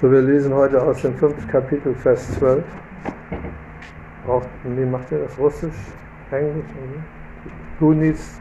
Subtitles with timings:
[0.00, 2.62] So, wir lesen heute aus dem fünften Kapitel, Vers 12.
[4.24, 5.36] Braucht, wie macht ihr das?
[5.38, 5.74] Russisch?
[6.30, 6.64] Englisch?
[7.80, 8.38] Who needs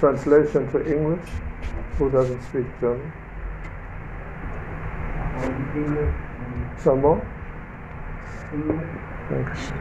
[0.00, 1.20] translation to English?
[1.98, 3.12] Who doesn't speak German?
[5.76, 6.14] English.
[6.78, 7.22] Some more?
[9.28, 9.72] Thanks.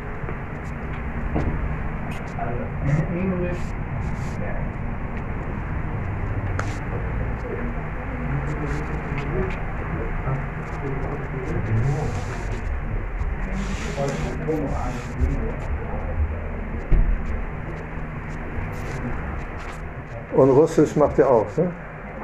[3.13, 3.57] English.
[20.35, 21.71] Und Russisch macht ihr auch, ne?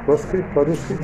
[0.09, 0.43] Ruski?
[0.55, 0.97] Ruski?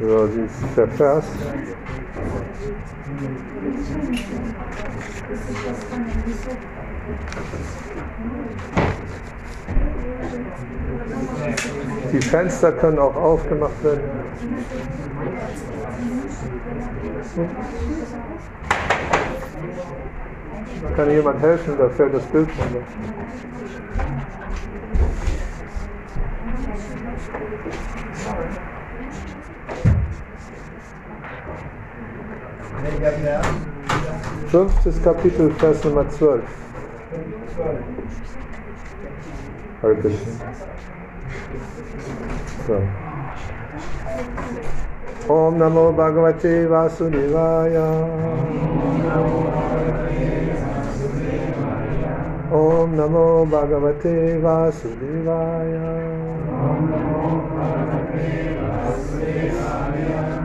[0.00, 1.24] So, dieser Vers.
[12.12, 14.00] Die Fenster können auch aufgemacht werden.
[20.96, 21.74] Kann jemand helfen?
[21.78, 22.84] Da fällt das Bild runter.
[34.48, 36.42] Fünftes Kapitel, Vers Nummer 12.
[39.82, 40.10] Heute.
[42.66, 42.82] So.
[45.30, 47.76] ओम नमो भगवते वासुदेवाय।
[52.52, 55.72] ओम नमो भगवते वासुदेवाय।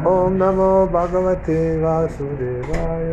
[0.07, 3.11] ओम नमो भगवते वासुदेवाय।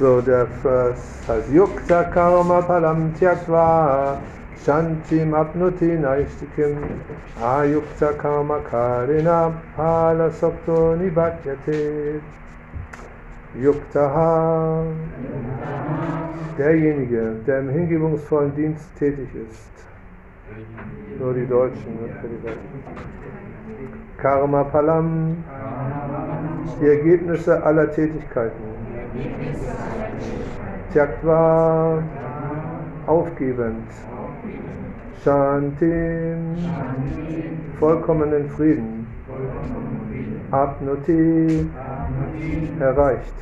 [0.00, 4.16] So the first has yukta karma palam tyakva
[7.40, 12.20] Ayukta Karma Karina Pala Sokto Nibhatyate
[13.56, 14.84] Yuktaha
[16.58, 19.72] Derjenige, der im hingebungsvollen Dienst tätig ist.
[21.18, 22.10] Nur die Deutschen, ne.
[24.18, 25.44] Karma Palam,
[26.80, 28.64] die Ergebnisse aller Tätigkeiten.
[30.92, 32.02] Tyaktva,
[33.06, 33.86] aufgebend.
[35.28, 36.56] Shantim,
[37.78, 39.06] vollkommenen Frieden.
[40.50, 41.68] Apnuti,
[42.80, 43.34] erreicht.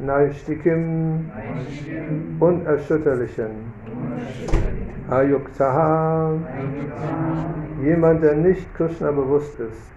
[0.00, 1.30] Naishtikim,
[2.40, 3.72] unerschütterlichen.
[5.08, 6.32] Ayuktaha,
[7.82, 9.92] jemand, der nicht Krishna bewusst ist.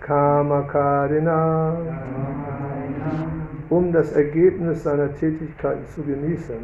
[0.00, 1.76] Kamakadina,
[3.70, 6.56] um das Ergebnis seiner Tätigkeiten zu genießen.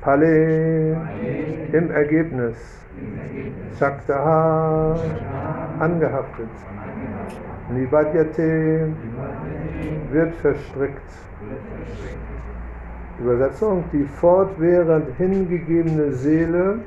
[0.00, 0.96] Pale,
[1.72, 2.56] im Ergebnis.
[3.78, 4.98] Shaktaha,
[5.80, 6.48] angehaftet.
[7.74, 8.88] Nibadyate,
[10.12, 11.02] wird verstrickt.
[13.18, 16.80] Übersetzung, die fortwährend hingegebene Seele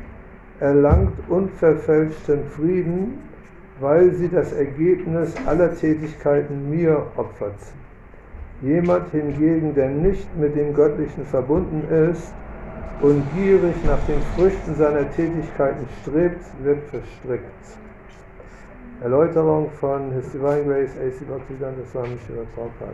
[0.59, 3.28] erlangt unverfälschten Frieden,
[3.79, 7.55] weil sie das Ergebnis aller Tätigkeiten mir opfert.
[8.61, 12.33] Jemand hingegen, der nicht mit dem Göttlichen verbunden ist
[13.01, 17.79] und gierig nach den Früchten seiner Tätigkeiten strebt, wird verstrickt.
[19.01, 21.23] Erläuterung von His Divine Grace A.C.
[21.23, 22.93] Bhaktivedanta Swami Shiva Prabhupada.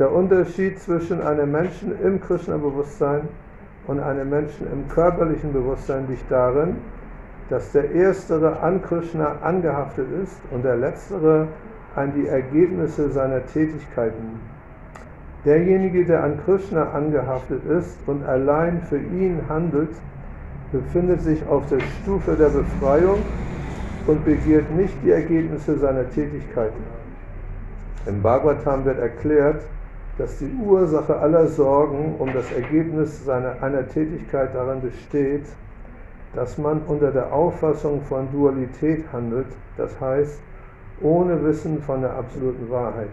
[0.00, 3.28] Der Unterschied zwischen einem Menschen im Krishna-Bewusstsein
[3.86, 6.76] und einem Menschen im körperlichen Bewusstsein liegt darin,
[7.50, 11.48] dass der Erstere an Krishna angehaftet ist und der Letztere
[11.96, 14.40] an die Ergebnisse seiner Tätigkeiten.
[15.44, 19.94] Derjenige, der an Krishna angehaftet ist und allein für ihn handelt,
[20.72, 23.22] befindet sich auf der Stufe der Befreiung
[24.06, 26.82] und begehrt nicht die Ergebnisse seiner Tätigkeiten.
[28.06, 29.62] Im Bhagavatam wird erklärt,
[30.18, 35.44] dass die Ursache aller Sorgen um das Ergebnis seiner, einer Tätigkeit darin besteht,
[36.34, 40.40] dass man unter der Auffassung von Dualität handelt, das heißt
[41.00, 43.08] ohne Wissen von der absoluten Wahrheit.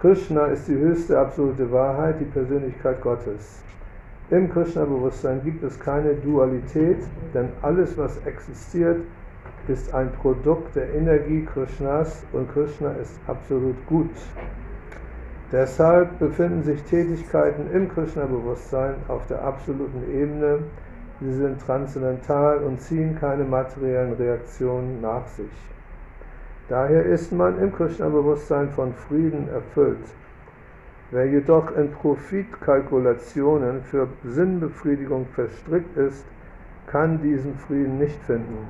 [0.00, 3.62] Krishna ist die höchste absolute Wahrheit, die Persönlichkeit Gottes.
[4.30, 6.98] Im Krishna-Bewusstsein gibt es keine Dualität,
[7.34, 9.00] denn alles, was existiert,
[9.68, 14.10] ist ein Produkt der Energie Krishnas und Krishna ist absolut gut.
[15.52, 20.60] Deshalb befinden sich Tätigkeiten im Krishna-Bewusstsein auf der absoluten Ebene.
[21.20, 25.50] Sie sind transzendental und ziehen keine materiellen Reaktionen nach sich.
[26.70, 29.98] Daher ist man im Krishna-Bewusstsein von Frieden erfüllt.
[31.10, 36.24] Wer jedoch in Profitkalkulationen für Sinnbefriedigung verstrickt ist,
[36.86, 38.66] kann diesen Frieden nicht finden.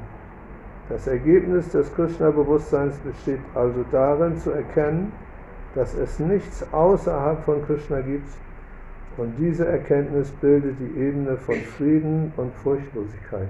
[0.88, 5.12] Das Ergebnis des Krishna-Bewusstseins besteht also darin zu erkennen,
[5.76, 8.29] dass es nichts außerhalb von Krishna gibt
[9.16, 13.48] und diese Erkenntnis bildet die Ebene von Frieden und Furchtlosigkeit.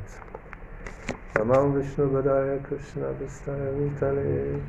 [1.34, 4.60] Namam Vishnu Vadaya Krishna Vistaya Vitale.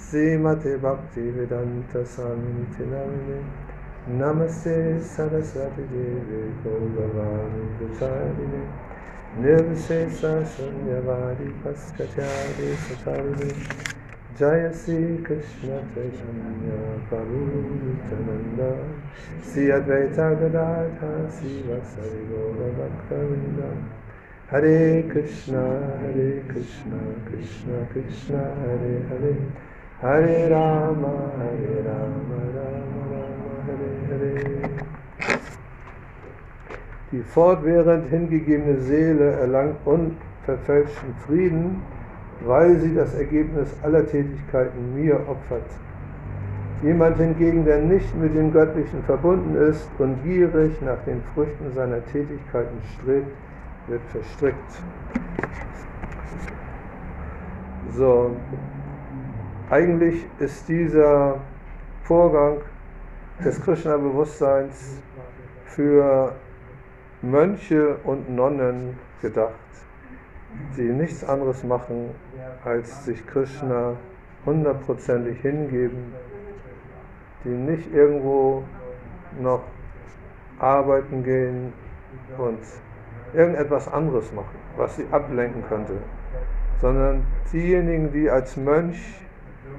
[0.00, 3.44] Srimate Bhakti Vedanta Swami Namine
[4.08, 8.66] Namaste Saraswati Devi Gauravani Pracharine
[9.38, 13.99] Nirvishesa Sunyavadi Paskachari Satarine
[14.38, 17.40] Jaya Sri Krishna Chaitanya Prabhu
[17.82, 18.70] Nityananda
[19.42, 23.70] Sri Advaita Gadadha Sri Vasari Gaura Bhaktavinda
[24.48, 25.62] Hare Krishna
[26.00, 29.34] Hare Krishna Krishna Krishna Hare Hare.
[30.00, 34.70] Hare Rama Hare Rama Rama Rama Hare Hare.
[37.12, 41.82] Die fortwährend hingegebene Seele erlangt unverfälschten Frieden,
[42.44, 45.64] weil sie das Ergebnis aller Tätigkeiten mir opfert.
[46.82, 52.04] Jemand hingegen, der nicht mit dem Göttlichen verbunden ist und gierig nach den Früchten seiner
[52.06, 53.30] Tätigkeiten strebt,
[53.86, 54.56] wird verstrickt.
[57.92, 58.34] So,
[59.68, 61.36] eigentlich ist dieser
[62.04, 62.58] Vorgang
[63.44, 65.02] des Krishna-Bewusstseins
[65.66, 66.32] für
[67.20, 69.52] Mönche und Nonnen gedacht,
[70.76, 72.10] die nichts anderes machen,
[72.64, 73.96] als sich Krishna
[74.44, 76.14] hundertprozentig hingeben,
[77.44, 78.64] die nicht irgendwo
[79.40, 79.62] noch
[80.58, 81.72] arbeiten gehen
[82.38, 82.58] und
[83.32, 85.94] irgendetwas anderes machen, was sie ablenken könnte,
[86.80, 88.98] sondern diejenigen, die als Mönch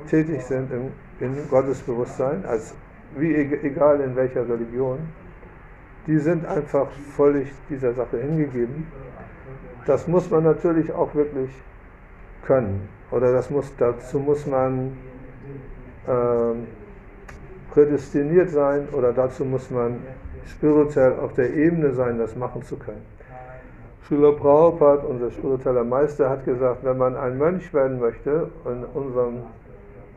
[0.07, 2.73] tätig sind im, im Gottesbewusstsein, als
[3.15, 4.99] wie egal in welcher Religion,
[6.07, 8.87] die sind einfach völlig dieser Sache hingegeben.
[9.85, 11.49] Das muss man natürlich auch wirklich
[12.45, 12.87] können.
[13.11, 14.97] Oder das muss, dazu muss man
[16.07, 19.99] äh, prädestiniert sein oder dazu muss man
[20.45, 23.05] spirituell auf der Ebene sein, das machen zu können.
[24.07, 29.31] Srila Prabhupada, unser spiritueller Meister, hat gesagt, wenn man ein Mönch werden möchte, in unserer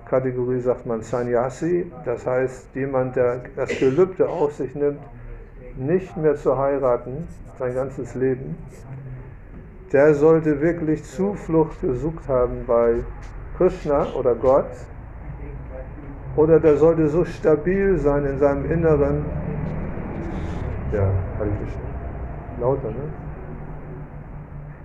[0.07, 5.01] Kategorie sagt man Sannyasi, das heißt jemand, der das Gelübde auf sich nimmt,
[5.77, 7.29] nicht mehr zu heiraten,
[7.59, 8.57] sein ganzes Leben,
[9.95, 12.97] der sollte wirklich Zuflucht gesucht haben bei
[13.57, 14.73] Krishna oder Gott,
[16.35, 19.25] oder der sollte so stabil sein in seinem Inneren,
[20.91, 21.07] ja,
[21.39, 23.05] Hare Krishna, lauter, ne?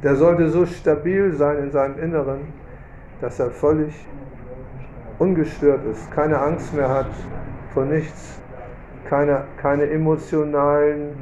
[0.04, 2.42] Der sollte so stabil sein in seinem Inneren,
[3.20, 4.06] dass er völlig
[5.18, 7.10] ungestört ist, keine Angst mehr hat
[7.74, 8.40] vor nichts,
[9.10, 11.16] keine, keine emotionalen,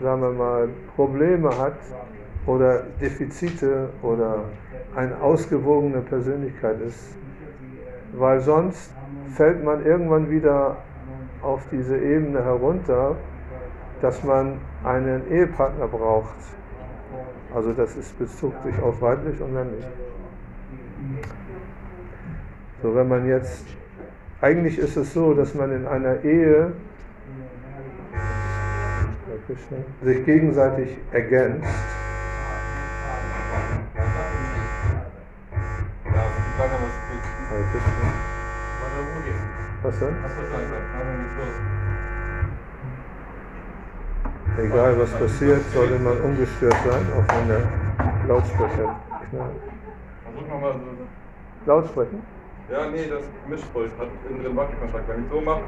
[0.00, 1.74] sagen wir mal, Probleme hat
[2.46, 4.44] oder Defizite oder
[4.94, 7.16] eine ausgewogene Persönlichkeit ist.
[8.12, 8.92] Weil sonst
[9.34, 10.76] fällt man irgendwann wieder
[11.42, 13.16] auf diese Ebene herunter,
[14.00, 16.34] dass man einen Ehepartner braucht.
[17.54, 19.84] Also das ist sich auf weiblich und männlich.
[22.82, 23.64] So, wenn man jetzt,
[24.40, 26.72] eigentlich ist es so, dass man in einer Ehe
[30.02, 32.03] sich gegenseitig ergänzt.
[39.94, 40.14] Was denn?
[44.66, 47.62] Egal was passiert, sollte man ungestört sein, auch wenn der
[48.26, 48.96] Lautsprecher
[49.30, 49.52] knallt.
[50.24, 51.70] Versuch nochmal so.
[51.70, 52.22] Lautsprechen?
[52.72, 55.08] Ja, nee, das Mischpult hat innen drin Wackelkontakt.
[55.08, 55.62] Wenn ich so mache,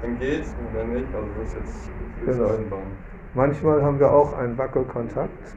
[0.00, 1.90] dann geht's und wenn nicht, also das ist
[2.26, 2.50] jetzt Genau.
[2.50, 2.82] einbauen.
[3.34, 5.56] Manchmal haben wir auch einen Wackelkontakt.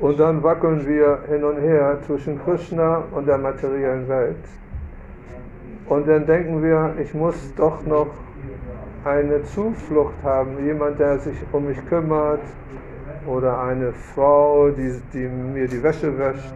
[0.00, 4.36] Und dann wackeln wir hin und her zwischen Krishna und der materiellen Welt.
[5.88, 8.08] Und dann denken wir, ich muss doch noch
[9.04, 12.42] eine Zuflucht haben, jemand, der sich um mich kümmert
[13.26, 16.54] oder eine Frau, die, die mir die Wäsche wäscht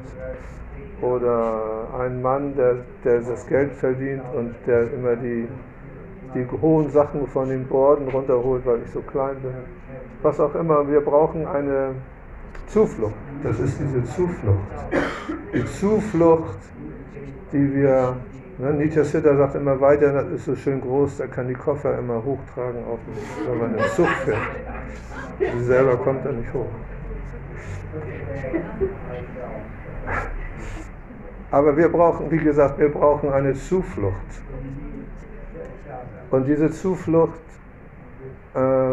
[1.00, 5.48] oder ein Mann, der, der das Geld verdient und der immer die,
[6.34, 9.52] die hohen Sachen von den Borden runterholt, weil ich so klein bin.
[10.22, 11.94] was auch immer, wir brauchen eine
[12.68, 13.14] Zuflucht.
[13.42, 14.58] Das ist diese Zuflucht.
[15.52, 16.58] Die Zuflucht,
[17.52, 18.16] die wir,
[18.62, 21.98] ne, Nietzsche Sitter sagt immer weiter, das ist so schön groß, da kann die Koffer
[21.98, 23.00] immer hochtragen, auf,
[23.46, 24.38] wenn man im Zug fährt.
[25.38, 26.66] Sie selber kommt da nicht hoch.
[31.50, 34.14] Aber wir brauchen, wie gesagt, wir brauchen eine Zuflucht.
[36.30, 37.40] Und diese Zuflucht,
[38.54, 38.92] äh,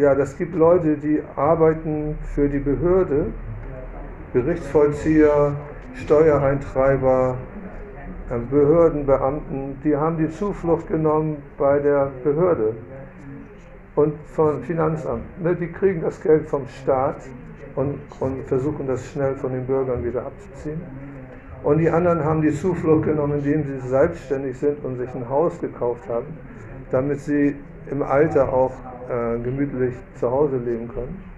[0.00, 3.26] ja, das gibt Leute, die arbeiten für die Behörde,
[4.32, 5.54] Gerichtsvollzieher,
[5.94, 7.36] Steuereintreiber,
[8.38, 12.74] Behördenbeamten, die haben die Zuflucht genommen bei der Behörde
[13.94, 15.22] und vom Finanzamt.
[15.42, 17.16] Ne, die kriegen das Geld vom Staat
[17.76, 20.80] und, und versuchen das schnell von den Bürgern wieder abzuziehen.
[21.62, 25.60] Und die anderen haben die Zuflucht genommen, indem sie selbstständig sind und sich ein Haus
[25.60, 26.26] gekauft haben,
[26.90, 27.54] damit sie
[27.90, 28.72] im Alter auch
[29.08, 31.31] äh, gemütlich zu Hause leben können.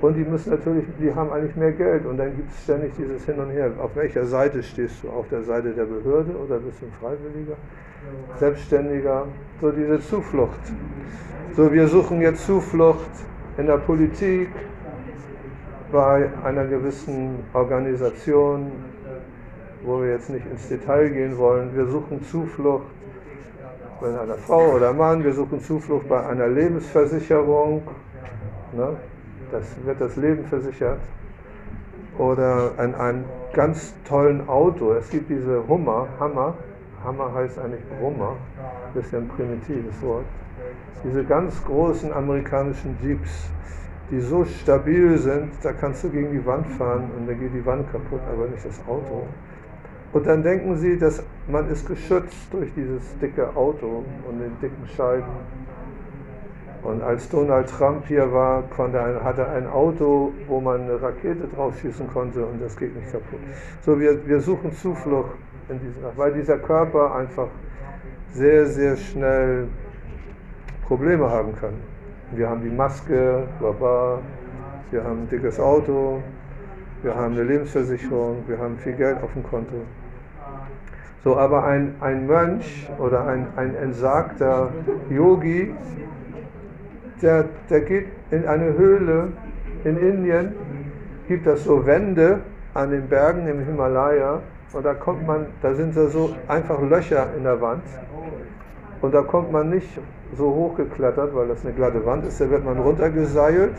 [0.00, 3.24] Und die müssen natürlich, die haben eigentlich mehr Geld und dann gibt es ständig dieses
[3.26, 3.70] Hin und Her.
[3.78, 5.10] Auf welcher Seite stehst du?
[5.10, 7.56] Auf der Seite der Behörde oder bist du ein Freiwilliger?
[8.38, 9.26] Selbstständiger?
[9.60, 10.60] So diese Zuflucht.
[11.54, 13.10] So, wir suchen jetzt Zuflucht
[13.58, 14.48] in der Politik,
[15.92, 18.70] bei einer gewissen Organisation,
[19.82, 21.74] wo wir jetzt nicht ins Detail gehen wollen.
[21.74, 22.86] Wir suchen Zuflucht
[24.00, 27.82] bei einer Frau oder Mann, wir suchen Zuflucht bei einer Lebensversicherung,
[28.72, 28.96] ne?
[29.52, 31.00] Das wird das Leben versichert,
[32.18, 34.92] oder in einem ganz tollen Auto.
[34.92, 36.54] Es gibt diese Hummer, Hammer,
[37.02, 38.36] Hammer heißt eigentlich Brummer,
[38.94, 40.24] bisschen primitives Wort.
[41.02, 43.50] Diese ganz großen amerikanischen Jeeps,
[44.10, 47.64] die so stabil sind, da kannst du gegen die Wand fahren und dann geht die
[47.64, 49.22] Wand kaputt, aber nicht das Auto.
[50.12, 54.86] Und dann denken sie, dass man ist geschützt durch dieses dicke Auto und den dicken
[54.94, 55.24] Scheiben.
[56.82, 61.46] Und als Donald Trump hier war, er, hatte er ein Auto, wo man eine Rakete
[61.54, 63.38] draufschießen konnte und das geht nicht kaputt.
[63.82, 65.32] So, wir, wir suchen Zuflucht
[65.68, 67.48] in diesen, weil dieser Körper einfach
[68.32, 69.68] sehr, sehr schnell
[70.86, 71.74] Probleme haben kann.
[72.32, 74.20] Wir haben die Maske, baba,
[74.90, 76.22] wir haben ein dickes Auto,
[77.02, 79.76] wir haben eine Lebensversicherung, wir haben viel Geld auf dem Konto.
[81.22, 84.70] So, aber ein, ein Mönch oder ein, ein entsagter
[85.10, 85.74] Yogi,
[87.22, 89.28] der, der geht in eine Höhle
[89.84, 90.54] in Indien,
[91.28, 92.40] gibt das so Wände
[92.74, 94.40] an den Bergen im Himalaya
[94.72, 97.82] und da kommt man, da sind da so einfach Löcher in der Wand
[99.00, 99.98] und da kommt man nicht
[100.36, 103.76] so hochgeklettert, weil das eine glatte Wand ist, da wird man runtergeseilt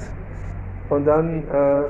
[0.90, 1.82] und dann äh,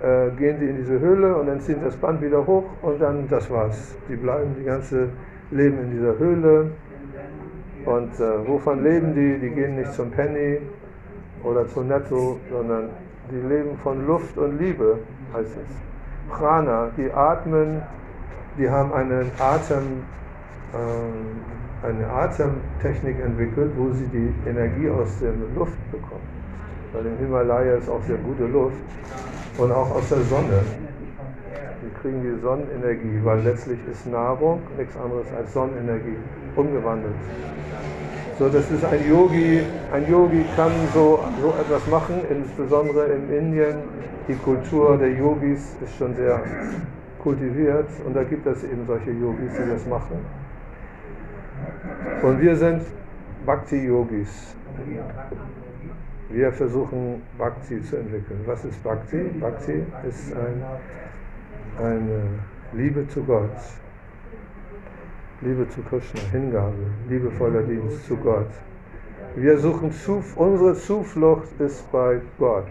[0.00, 3.28] äh, gehen sie in diese Höhle und dann ziehen das Band wieder hoch und dann
[3.28, 3.94] das war's.
[4.08, 5.08] Die bleiben die ganze
[5.50, 6.70] Leben in dieser Höhle.
[7.84, 9.38] Und äh, wovon leben die?
[9.38, 10.58] Die gehen nicht zum Penny
[11.44, 12.90] oder zum Netto, sondern
[13.30, 14.98] die leben von Luft und Liebe,
[15.32, 16.36] heißt es.
[16.36, 17.82] Prana, die atmen,
[18.58, 20.02] die haben einen Atem,
[20.72, 26.28] äh, eine Atemtechnik entwickelt, wo sie die Energie aus der Luft bekommen.
[26.92, 28.76] Weil im Himalaya ist auch sehr gute Luft
[29.58, 30.87] und auch aus der Sonne.
[32.00, 36.16] Kriegen die Sonnenenergie, weil letztlich ist Nahrung nichts anderes als Sonnenenergie,
[36.56, 37.14] umgewandelt.
[38.38, 39.62] So, das ist ein Yogi,
[39.92, 43.76] ein Yogi kann so, so etwas machen, insbesondere in Indien.
[44.28, 46.40] Die Kultur der Yogis ist schon sehr
[47.22, 50.18] kultiviert und da gibt es eben solche Yogis, die das machen.
[52.22, 52.82] Und wir sind
[53.46, 54.54] Bhakti-Yogis.
[56.30, 58.40] Wir versuchen Bhakti zu entwickeln.
[58.44, 59.30] Was ist Bhakti?
[59.40, 60.62] Bhakti ist ein,
[61.78, 62.22] eine
[62.72, 63.50] Liebe zu Gott,
[65.40, 66.74] Liebe zu Krishna, Hingabe,
[67.08, 68.50] liebevoller Dienst zu Gott.
[69.36, 72.66] Wir suchen Zuf unsere Zuflucht ist bei Gott.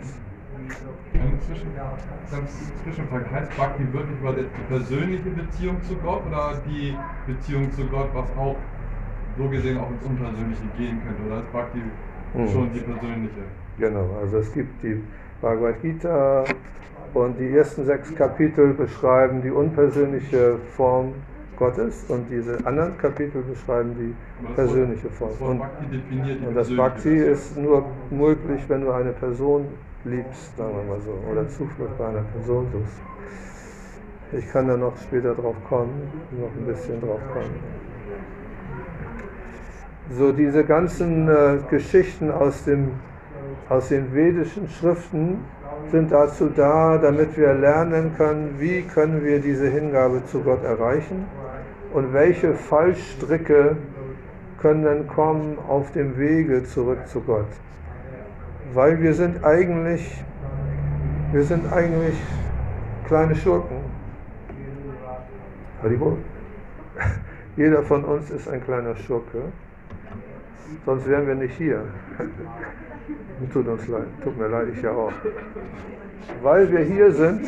[2.83, 6.95] Zwischenfrage, heißt Bhakti wirklich über die persönliche Beziehung zu Gott oder die
[7.25, 8.55] Beziehung zu Gott, was auch
[9.37, 11.23] so gesehen auch ins Unpersönliche gehen könnte?
[11.25, 11.81] Oder ist Bhakti
[12.33, 12.47] Mhm.
[12.49, 13.41] Schon die persönliche.
[13.79, 15.01] Genau, also es gibt die
[15.41, 16.43] Bhagavad Gita
[17.17, 21.13] und die ersten sechs Kapitel beschreiben die unpersönliche Form
[21.57, 25.31] Gottes und diese anderen Kapitel beschreiben die persönliche Form.
[25.39, 29.65] Und, und das Bhakti ist nur möglich, wenn du eine Person
[30.05, 33.01] liebst, sagen wir mal so, oder Zuflucht bei einer Person suchst.
[34.33, 37.55] Ich kann da noch später drauf kommen, noch ein bisschen drauf kommen.
[40.11, 42.91] So diese ganzen äh, Geschichten aus, dem,
[43.69, 45.39] aus den vedischen Schriften
[45.91, 51.25] sind dazu da, damit wir lernen können, wie können wir diese Hingabe zu Gott erreichen
[51.93, 53.77] und welche Fallstricke
[54.59, 57.47] können kommen auf dem Wege zurück zu Gott.
[58.73, 60.23] Weil wir sind eigentlich,
[61.31, 62.15] wir sind eigentlich
[63.05, 63.77] kleine Schurken.
[67.55, 69.43] Jeder von uns ist ein kleiner Schurke.
[70.85, 71.83] Sonst wären wir nicht hier.
[73.53, 75.11] Tut uns leid, tut mir leid, ich ja auch.
[76.41, 77.45] Weil wir hier sind,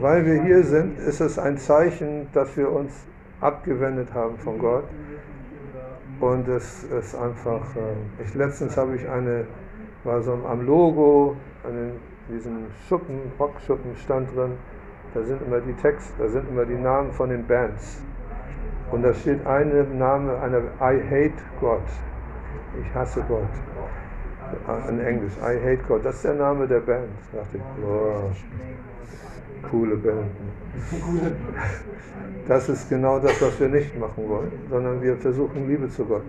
[0.00, 2.92] weil wir hier sind, ist es ein Zeichen, dass wir uns
[3.40, 4.84] abgewendet haben von Gott.
[6.20, 9.46] Und es ist einfach, äh, ich, letztens habe ich eine,
[10.04, 11.92] war so am Logo, an
[12.28, 14.52] diesem Schuppen, Rockschuppen stand drin,
[15.14, 18.02] da sind immer die Texte, da sind immer die Namen von den Bands.
[18.90, 21.82] Und da steht eine Name, eine I hate God.
[22.80, 23.42] Ich hasse Gott.
[24.88, 26.04] In Englisch, I hate God.
[26.04, 27.08] Das ist der Name der Band.
[27.32, 28.30] Da dachte ich, boah,
[29.70, 30.30] coole Band.
[32.46, 36.22] Das ist genau das, was wir nicht machen wollen, sondern wir versuchen Liebe zu Gott.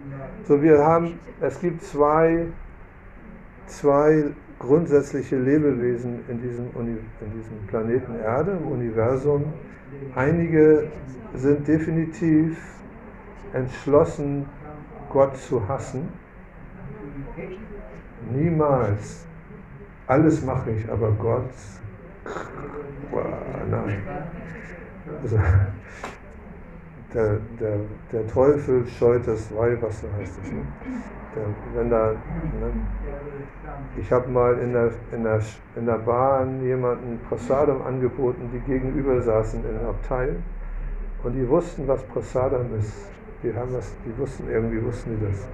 [0.45, 2.47] So, wir haben, es gibt zwei,
[3.67, 4.25] zwei
[4.59, 9.45] grundsätzliche Lebewesen in diesem, in diesem Planeten Erde, im Universum.
[10.15, 10.87] Einige
[11.35, 12.57] sind definitiv
[13.53, 14.45] entschlossen,
[15.09, 16.09] Gott zu hassen.
[18.31, 19.25] Niemals.
[20.07, 21.51] Alles mache ich, aber Gott,
[23.69, 24.01] nein.
[25.21, 25.37] Also,
[27.13, 27.77] der, der,
[28.11, 30.51] der Teufel scheut das Weihwasser, heißt es.
[30.51, 30.61] Ne?
[31.35, 31.43] Der,
[31.75, 32.71] wenn da, ne?
[33.97, 35.41] Ich habe mal in der, in, der,
[35.75, 40.35] in der Bahn jemanden Prasadam angeboten, die gegenüber saßen in einem Abteil
[41.23, 43.09] und die wussten, was Prasadam ist.
[43.41, 45.47] Die, haben das, die wussten, irgendwie wussten die das.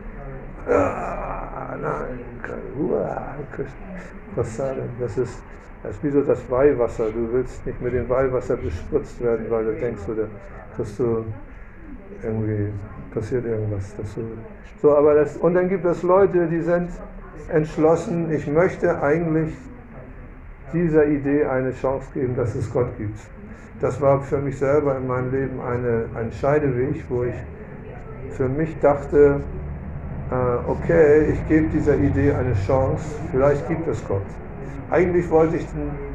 [0.68, 1.35] Ah,
[1.82, 2.20] nein,
[4.36, 5.42] Prasadam, das ist,
[5.84, 7.06] das ist wie so das Weihwasser.
[7.12, 10.28] Du willst nicht mit dem Weihwasser bespritzt werden, weil du denkst, oder
[10.76, 11.26] kriegst du
[12.22, 12.72] irgendwie
[13.14, 13.96] passiert irgendwas.
[13.96, 14.22] Das so,
[14.82, 16.90] so, aber das, und dann gibt es Leute, die sind
[17.48, 19.54] entschlossen, ich möchte eigentlich
[20.74, 23.20] dieser Idee eine Chance geben, dass es Gott gibt.
[23.80, 27.36] Das war für mich selber in meinem Leben eine, ein Scheideweg, wo ich
[28.32, 29.42] für mich dachte,
[30.68, 34.26] okay, ich gebe dieser Idee eine Chance, vielleicht gibt es Gott.
[34.90, 35.68] Eigentlich wollte ich,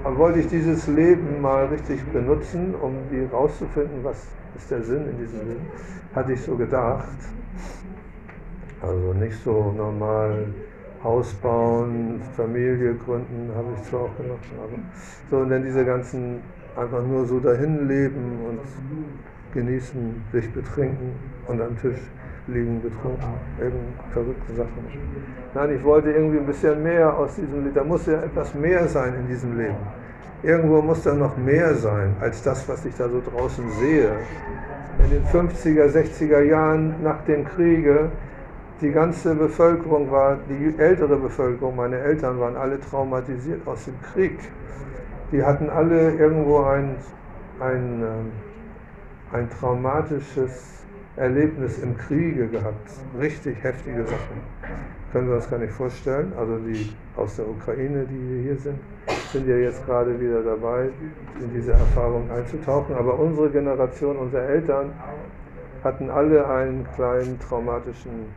[0.05, 5.41] wollte ich dieses Leben mal richtig benutzen, um herauszufinden, was ist der Sinn in diesem
[5.41, 5.67] Leben,
[6.15, 7.09] hatte ich so gedacht.
[8.83, 10.47] Also nicht so normal
[11.05, 14.79] Haus bauen, Familie gründen, habe ich zwar auch gemacht, aber
[15.31, 16.41] so und dann diese ganzen
[16.77, 18.61] einfach nur so dahin leben und
[19.53, 21.13] genießen, sich betrinken
[21.49, 21.99] und am Tisch
[22.47, 24.85] liegen betrunken, irgend verrückte Sachen.
[25.55, 28.87] Nein, ich wollte irgendwie ein bisschen mehr aus diesem Leben, da muss ja etwas mehr
[28.89, 29.77] sein in diesem Leben.
[30.43, 34.13] Irgendwo muss da noch mehr sein als das, was ich da so draußen sehe.
[35.05, 38.11] In den 50er, 60er Jahren nach dem Kriege,
[38.81, 44.39] die ganze Bevölkerung war, die ältere Bevölkerung, meine Eltern waren alle traumatisiert aus dem Krieg.
[45.33, 46.97] Die hatten alle irgendwo ein,
[47.61, 48.33] ein, ähm,
[49.33, 50.80] ein traumatisches
[51.21, 52.91] Erlebnis im Kriege gehabt.
[53.21, 54.41] Richtig heftige Sachen.
[55.13, 56.33] Können wir uns gar nicht vorstellen.
[56.39, 58.79] Also die aus der Ukraine, die hier sind,
[59.31, 60.89] sind ja jetzt gerade wieder dabei,
[61.39, 62.95] in diese Erfahrung einzutauchen.
[62.95, 64.93] Aber unsere Generation, unsere Eltern
[65.85, 68.33] hatten alle einen kleinen traumatischen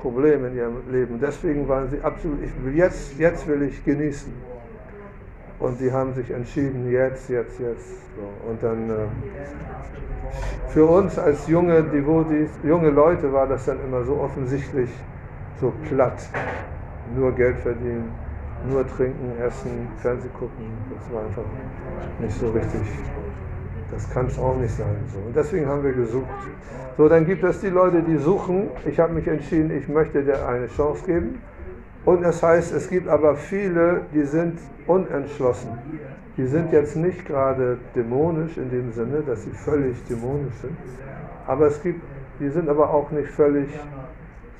[0.00, 1.18] Problem in ihrem Leben.
[1.20, 4.53] Deswegen waren sie absolut, ich jetzt, jetzt will ich genießen.
[5.58, 7.88] Und die haben sich entschieden, jetzt, jetzt, jetzt.
[8.16, 8.50] So.
[8.50, 8.94] Und dann äh,
[10.68, 14.90] für uns als junge Devotees, junge Leute war das dann immer so offensichtlich
[15.60, 16.28] so platt.
[17.16, 18.10] Nur Geld verdienen,
[18.68, 20.66] nur trinken, essen, Fernseh gucken.
[20.94, 21.44] Das war einfach
[22.18, 22.82] nicht so richtig.
[23.90, 24.96] Das kann es auch nicht sein.
[25.12, 25.18] So.
[25.18, 26.26] Und deswegen haben wir gesucht.
[26.96, 28.68] So, dann gibt es die Leute, die suchen.
[28.86, 31.40] Ich habe mich entschieden, ich möchte dir eine Chance geben.
[32.04, 35.70] Und es heißt, es gibt aber viele, die sind unentschlossen.
[36.36, 40.76] Die sind jetzt nicht gerade dämonisch in dem Sinne, dass sie völlig dämonisch sind.
[41.46, 42.02] Aber es gibt,
[42.40, 43.68] die sind aber auch nicht völlig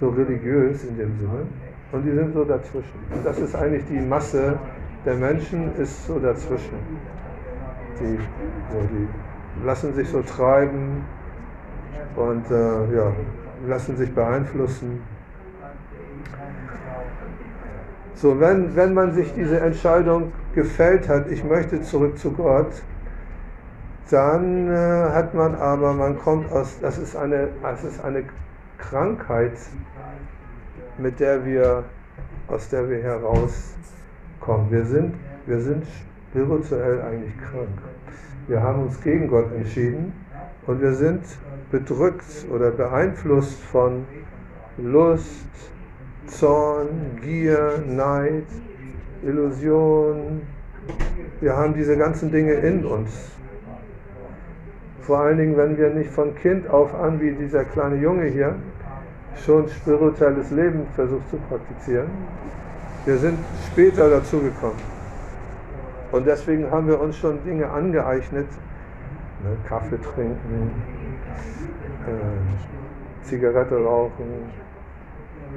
[0.01, 1.47] so religiös in dem Sinne.
[1.93, 2.99] Und die sind so dazwischen.
[3.15, 4.59] Und das ist eigentlich die Masse
[5.05, 6.79] der Menschen, ist so dazwischen.
[8.01, 8.17] Die,
[8.73, 11.05] so, die lassen sich so treiben
[12.17, 13.13] und äh, ja,
[13.67, 15.01] lassen sich beeinflussen
[18.17, 22.71] so, wenn, wenn man sich diese Entscheidung gefällt hat, ich möchte zurück zu Gott,
[24.11, 28.25] dann äh, hat man aber, man kommt aus, das ist eine, das ist eine
[28.79, 29.53] Krankheit,
[30.99, 31.85] mit der wir,
[32.49, 34.71] aus der wir herauskommen.
[34.71, 35.15] Wir sind,
[35.47, 35.85] wir sind
[36.31, 37.69] spirituell eigentlich krank.
[38.47, 40.13] Wir haben uns gegen Gott entschieden
[40.67, 41.23] und wir sind
[41.71, 44.05] bedrückt oder beeinflusst von
[44.77, 45.47] Lust,
[46.27, 48.47] Zorn, Gier, Neid,
[49.23, 50.43] Illusion.
[51.41, 53.11] Wir haben diese ganzen Dinge in uns.
[55.03, 58.55] Vor allen Dingen, wenn wir nicht von Kind auf an, wie dieser kleine Junge hier,
[59.45, 62.09] schon spirituelles Leben versucht zu praktizieren.
[63.05, 63.39] Wir sind
[63.71, 64.81] später dazu gekommen.
[66.13, 68.47] Und deswegen haben wir uns schon Dinge angeeignet,
[69.43, 70.71] ne, Kaffee trinken,
[72.07, 74.25] äh, Zigarette rauchen,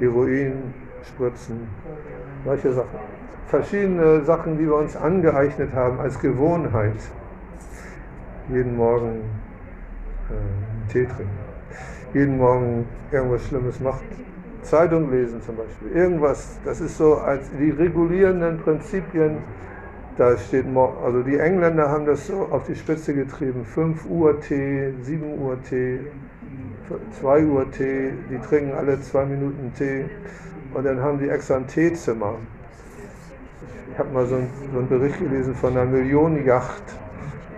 [0.00, 1.68] Heroin spritzen,
[2.44, 2.98] solche Sachen.
[3.46, 6.96] Verschiedene Sachen, die wir uns angeeignet haben als Gewohnheit.
[8.50, 9.22] Jeden Morgen
[10.28, 11.38] äh, Tee trinken,
[12.14, 14.06] jeden Morgen irgendwas Schlimmes machen.
[14.62, 15.92] Zeitung lesen zum Beispiel.
[15.92, 19.38] Irgendwas, das ist so als die regulierenden Prinzipien
[20.18, 23.64] da steht, also die Engländer haben das so auf die Spitze getrieben.
[23.64, 26.00] 5 Uhr Tee, 7 Uhr Tee,
[27.20, 30.06] 2 Uhr Tee, die trinken alle zwei Minuten Tee
[30.74, 32.36] und dann haben die extra ein Teezimmer.
[33.92, 36.82] Ich habe mal so einen, so einen Bericht gelesen von einer Millionenjacht,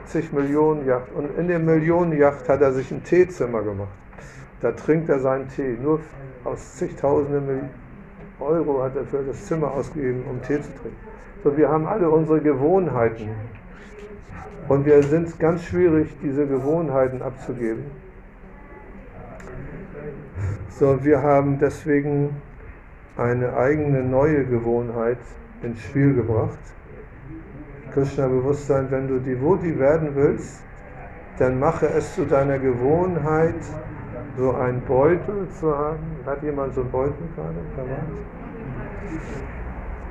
[0.06, 3.88] zig Millionen Yacht und in der Millionenjacht hat er sich ein Teezimmer gemacht.
[4.60, 6.00] Da trinkt er seinen Tee, nur
[6.44, 7.70] aus zigtausenden
[8.40, 10.96] Euro hat er für das Zimmer ausgegeben, um Tee zu trinken.
[11.44, 13.30] So, wir haben alle unsere Gewohnheiten.
[14.68, 17.84] Und wir sind ganz schwierig, diese Gewohnheiten abzugeben.
[20.70, 22.36] So, wir haben deswegen
[23.16, 25.18] eine eigene neue Gewohnheit
[25.62, 26.58] ins Spiel gebracht.
[27.92, 30.62] Krishna-Bewusstsein, wenn du Devoti werden willst,
[31.38, 33.62] dann mache es zu deiner Gewohnheit,
[34.38, 35.98] so einen Beutel zu haben.
[36.24, 37.56] Hat jemand so einen Beutel gerade?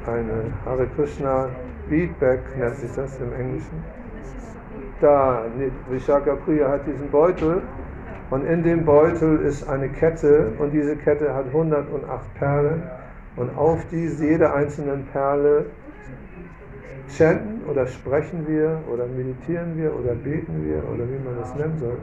[0.09, 1.49] eine Hare Krishna
[1.89, 3.83] Beadbag nennt sich das im Englischen.
[5.01, 5.43] Da,
[5.89, 7.61] Vishaka Priya hat diesen Beutel
[8.29, 12.83] und in dem Beutel ist eine Kette und diese Kette hat 108 Perlen
[13.35, 15.65] und auf diese, jede einzelnen Perle
[17.09, 21.77] chanten oder sprechen wir oder meditieren wir oder beten wir oder wie man das nennen
[21.79, 21.97] soll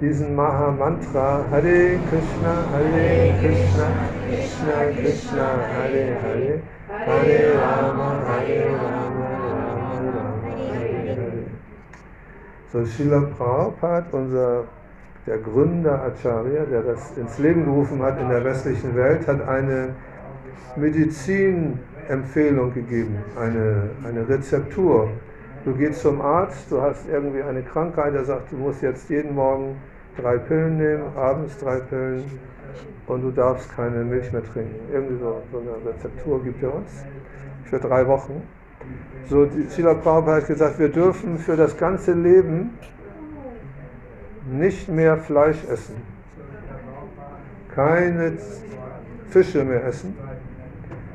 [0.00, 3.88] diesen Maha Mantra Hare Krishna, Hare Krishna,
[4.28, 9.24] Krishna Krishna, Hare Hare, Hare Rama, Hare Rama,
[9.56, 11.44] Rama Rama, Hare Hare.
[12.72, 14.64] So Srila Prabhupada, unser
[15.26, 19.94] der Gründer Acharya, der das ins Leben gerufen hat in der westlichen Welt, hat eine
[20.76, 25.08] Medizinempfehlung gegeben, eine, eine Rezeptur
[25.66, 29.34] Du gehst zum Arzt, du hast irgendwie eine Krankheit, der sagt, du musst jetzt jeden
[29.34, 29.74] Morgen
[30.16, 32.22] drei Pillen nehmen, abends drei Pillen
[33.08, 34.76] und du darfst keine Milch mehr trinken.
[34.92, 37.04] Irgendwie so, so eine Rezeptur gibt er uns
[37.64, 38.42] für drei Wochen.
[39.28, 42.78] So, die Sila Prabhupada hat gesagt, wir dürfen für das ganze Leben
[44.50, 45.96] nicht mehr Fleisch essen,
[47.74, 48.32] keine
[49.30, 50.16] Fische mehr essen.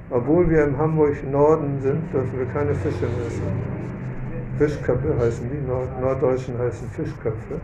[0.10, 3.82] Obwohl wir im Hamburg Norden sind, dürfen wir keine Fische mehr essen.
[4.58, 7.60] Fischköpfe heißen die, Nord Norddeutschen heißen Fischköpfe,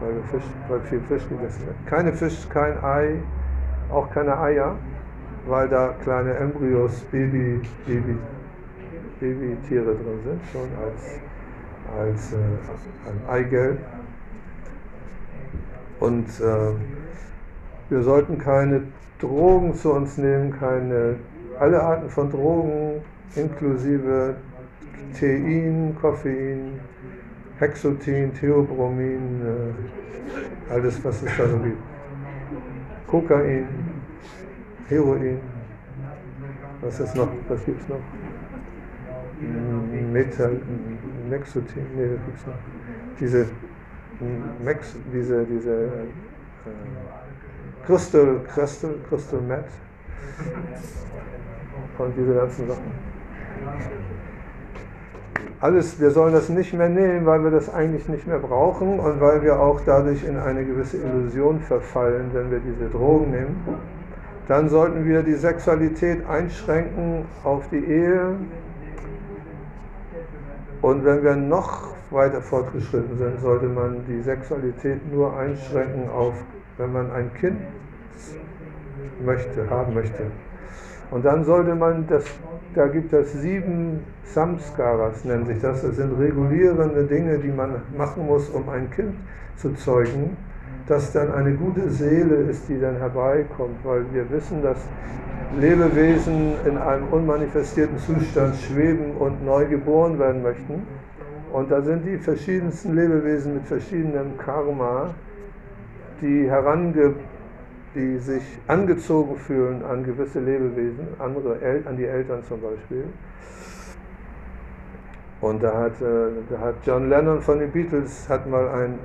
[0.00, 1.76] weil, Fisch, weil viel Fisch gegessen wird.
[1.86, 3.16] Keine Fisch, kein Ei,
[3.90, 4.74] auch keine Eier,
[5.46, 8.16] weil da kleine Embryos, Baby, Baby,
[9.20, 11.20] Babytiere drin sind, schon als,
[11.96, 13.78] als äh, ein Eigelb.
[16.00, 16.74] Und äh,
[17.88, 18.82] wir sollten keine
[19.18, 21.16] Drogen zu uns nehmen, keine,
[21.58, 23.00] alle Arten von Drogen,
[23.34, 24.36] inklusive
[25.18, 26.80] Tein, Koffein,
[27.58, 31.78] Hexotin, Theobromin, äh, alles was es da so gibt.
[33.06, 33.66] Kokain,
[34.88, 35.38] Heroin,
[36.82, 38.00] was ist noch, was gibt es noch?
[40.12, 40.60] Metall,
[41.30, 42.54] Mexotin, nee, das es noch.
[43.20, 43.46] Diese,
[44.64, 45.88] Mex, diese, diese äh,
[47.86, 49.64] Crystal, Crystal, Crystal Matte
[51.98, 52.92] und diese ganzen Sachen
[55.60, 59.20] alles, wir sollen das nicht mehr nehmen, weil wir das eigentlich nicht mehr brauchen und
[59.20, 63.64] weil wir auch dadurch in eine gewisse Illusion verfallen, wenn wir diese Drogen nehmen.
[64.48, 68.36] Dann sollten wir die Sexualität einschränken auf die Ehe.
[70.82, 76.34] Und wenn wir noch weiter fortgeschritten sind, sollte man die Sexualität nur einschränken auf,
[76.78, 77.58] wenn man ein Kind
[79.24, 80.24] möchte, haben möchte.
[81.10, 82.24] Und dann sollte man das
[82.76, 85.80] da gibt es sieben Samskaras, nennen sich das.
[85.80, 89.14] Das sind regulierende Dinge, die man machen muss, um ein Kind
[89.56, 90.36] zu zeugen,
[90.86, 94.76] das dann eine gute Seele ist, die dann herbeikommt, weil wir wissen, dass
[95.58, 100.86] Lebewesen in einem unmanifestierten Zustand schweben und neu geboren werden möchten.
[101.52, 105.14] Und da sind die verschiedensten Lebewesen mit verschiedenem Karma,
[106.20, 107.14] die herange
[107.96, 113.04] die sich angezogen fühlen an gewisse Lebewesen, andere El an die Eltern zum Beispiel.
[115.40, 118.98] Und da hat, äh, da hat John Lennon von den Beatles hat mal ein,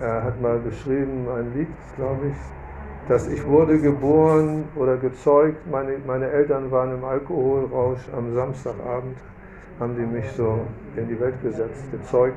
[0.00, 5.96] er hat mal geschrieben, ein Lied, glaube ich, dass ich wurde geboren oder gezeugt, meine,
[6.06, 9.16] meine Eltern waren im Alkoholrausch am Samstagabend,
[9.78, 10.60] haben die mich so
[10.96, 12.36] in die Welt gesetzt, gezeugt,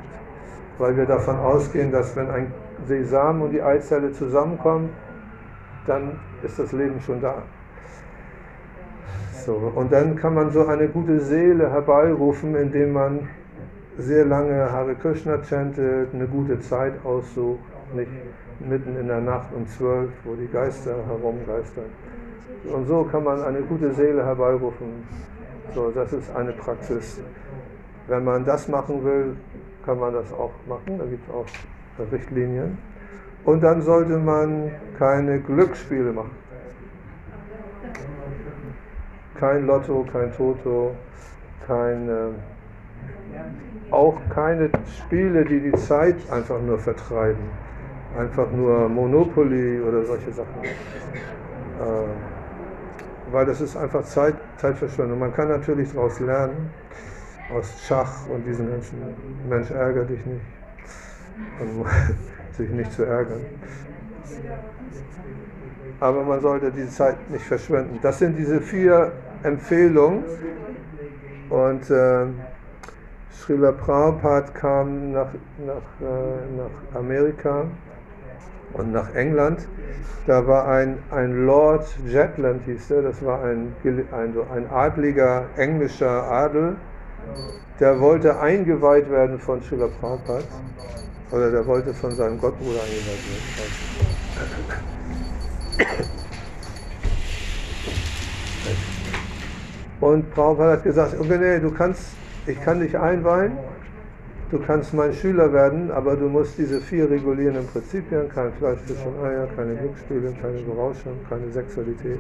[0.78, 2.54] weil wir davon ausgehen, dass wenn ein
[2.86, 4.90] Sesam und die Eizelle zusammenkommen,
[5.86, 7.42] dann ist das Leben schon da.
[9.46, 13.30] So, und dann kann man so eine gute Seele herbeirufen, indem man
[13.98, 17.60] sehr lange Hare Krishna chantet, eine gute Zeit aussucht,
[17.94, 18.12] nicht
[18.60, 21.86] mitten in der Nacht um zwölf, wo die Geister herumgeistern.
[22.74, 25.08] Und so kann man eine gute Seele herbeirufen.
[25.74, 27.20] So, das ist eine Praxis.
[28.08, 29.36] Wenn man das machen will,
[29.86, 30.98] kann man das auch machen.
[30.98, 31.46] Da gibt es auch
[32.12, 32.78] Richtlinien.
[33.46, 36.32] Und dann sollte man keine Glücksspiele machen.
[39.40, 40.96] Kein Lotto, kein Toto,
[41.66, 42.32] kein, äh,
[43.92, 47.44] auch keine Spiele, die die Zeit einfach nur vertreiben.
[48.18, 50.64] Einfach nur Monopoly oder solche Sachen.
[50.64, 52.39] Äh,
[53.32, 55.20] weil das ist einfach Zeit, Zeitverschwendung.
[55.20, 56.72] Man kann natürlich daraus lernen,
[57.54, 58.98] aus Schach und diesen Menschen,
[59.50, 60.46] Mensch, ärgere dich nicht.
[61.60, 61.86] Und
[62.58, 63.42] sich nicht zu ärgern.
[66.00, 68.00] Aber man sollte die Zeit nicht verschwenden.
[68.02, 69.12] Das sind diese vier
[69.44, 70.24] Empfehlungen.
[71.50, 72.26] Und äh,
[73.32, 75.30] Srila Prabhupada kam nach,
[75.66, 77.66] nach, äh, nach Amerika
[78.74, 79.68] und nach England.
[80.28, 86.24] Da war ein, ein Lord Jetland, hieß er, das war ein, ein, ein adliger englischer
[86.30, 86.76] Adel,
[87.80, 90.44] der wollte eingeweiht werden von Srila Prabhupada.
[91.32, 93.24] Oder der wollte von seinem Gottbruder eingeweiht
[93.58, 94.90] werden.
[100.02, 102.04] Und Prabhupada hat gesagt, okay, nee, du kannst,
[102.46, 103.58] ich kann dich einweihen,
[104.52, 109.06] du kannst mein Schüler werden, aber du musst diese vier regulierenden Prinzipien, kein Fleisch, Fisch
[109.06, 112.20] und Eier, keine Glücksspiele, keine Berauschung, keine Sexualität.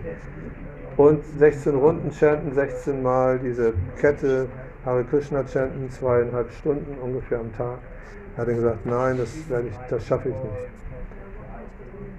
[0.97, 4.47] Und 16 Runden chanten, 16 Mal diese Kette
[4.85, 7.79] Hare Krishna chanten, zweieinhalb Stunden ungefähr am Tag.
[8.37, 10.69] Hat er gesagt, nein, das, ich, das schaffe ich nicht.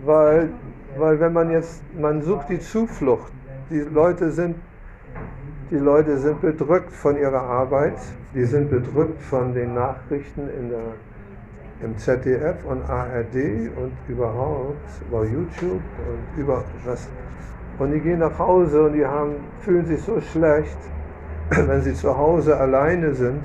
[0.04, 0.50] Weil,
[0.96, 3.32] weil wenn man jetzt, man sucht die Zuflucht,
[3.70, 4.56] die Leute sind,
[5.70, 7.94] die Leute sind bedrückt von ihrer Arbeit,
[8.34, 10.80] die sind bedrückt von den Nachrichten in der,
[11.82, 14.76] im ZDF und ARD und überhaupt
[15.08, 17.08] über YouTube und über was.
[17.78, 20.78] Und die gehen nach Hause und die haben, fühlen sich so schlecht,
[21.50, 23.44] wenn sie zu Hause alleine sind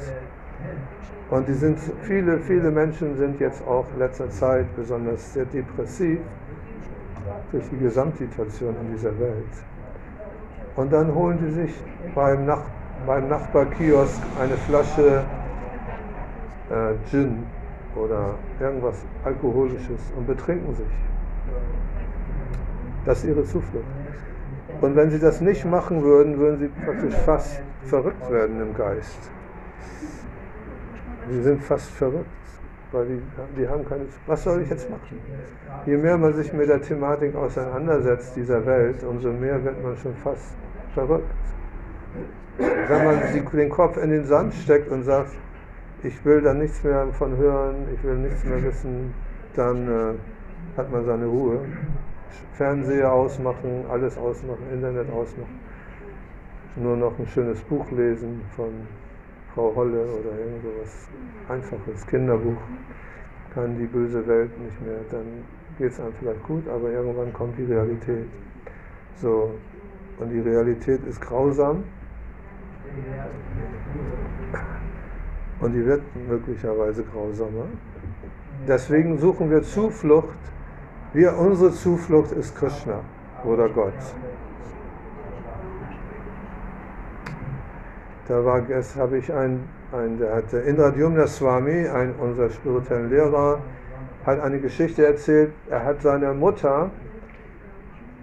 [1.30, 6.20] und die sind, viele, viele Menschen sind jetzt auch in letzter Zeit besonders sehr depressiv
[7.52, 9.75] durch die Gesamtsituation in dieser Welt.
[10.76, 11.74] Und dann holen die sich
[12.14, 12.64] beim, Nach
[13.06, 15.24] beim Nachbarkiosk eine Flasche
[16.70, 17.44] äh, Gin
[17.96, 20.94] oder irgendwas Alkoholisches und betrinken sich.
[23.06, 23.86] Das ist ihre Zuflucht.
[24.82, 29.30] Und wenn sie das nicht machen würden, würden sie praktisch fast verrückt werden im Geist.
[31.30, 32.26] Die sind fast verrückt,
[32.96, 33.22] weil die,
[33.58, 34.06] die haben keine.
[34.26, 35.20] Was soll ich jetzt machen?
[35.86, 40.16] Je mehr man sich mit der Thematik auseinandersetzt dieser Welt, umso mehr wird man schon
[40.16, 40.56] fast
[40.94, 41.26] verrückt.
[42.58, 43.20] Wenn man
[43.54, 45.32] den Kopf in den Sand steckt und sagt,
[46.04, 49.14] ich will da nichts mehr von hören, ich will nichts mehr wissen,
[49.56, 51.60] dann äh, hat man seine Ruhe.
[52.54, 55.60] Fernseher ausmachen, alles ausmachen, Internet ausmachen.
[56.78, 58.70] Nur noch ein schönes Buch lesen von
[59.56, 61.08] Frau Holle oder irgendwas
[61.48, 62.58] einfaches Kinderbuch,
[63.54, 65.26] kann die böse Welt nicht mehr, dann
[65.78, 68.28] geht es einem vielleicht gut, aber irgendwann kommt die Realität.
[69.15, 69.52] So,
[70.20, 71.86] und die Realität ist grausam
[75.62, 77.65] und die wird möglicherweise grausamer.
[78.68, 80.38] Deswegen suchen wir Zuflucht.
[81.13, 83.02] Wir, unsere Zuflucht ist Krishna
[83.46, 83.94] oder Gott.
[88.28, 88.64] Da war,
[88.98, 93.60] habe ich einen, einen der hatte Indradyumna Swami, ein unser spirituellen Lehrer,
[94.26, 95.52] hat eine Geschichte erzählt.
[95.70, 96.90] Er hat seiner Mutter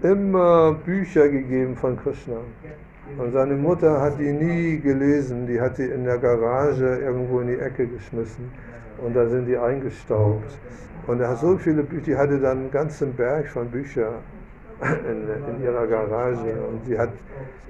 [0.01, 2.37] immer Bücher gegeben von Krishna.
[3.17, 7.47] Und seine Mutter hat die nie gelesen, die hat die in der Garage irgendwo in
[7.47, 8.51] die Ecke geschmissen
[9.05, 10.57] und da sind die eingestaubt.
[11.07, 14.15] Und er hat so viele Bücher, die hatte dann einen ganzen Berg von Büchern
[14.83, 17.09] in, in ihrer Garage und sie hat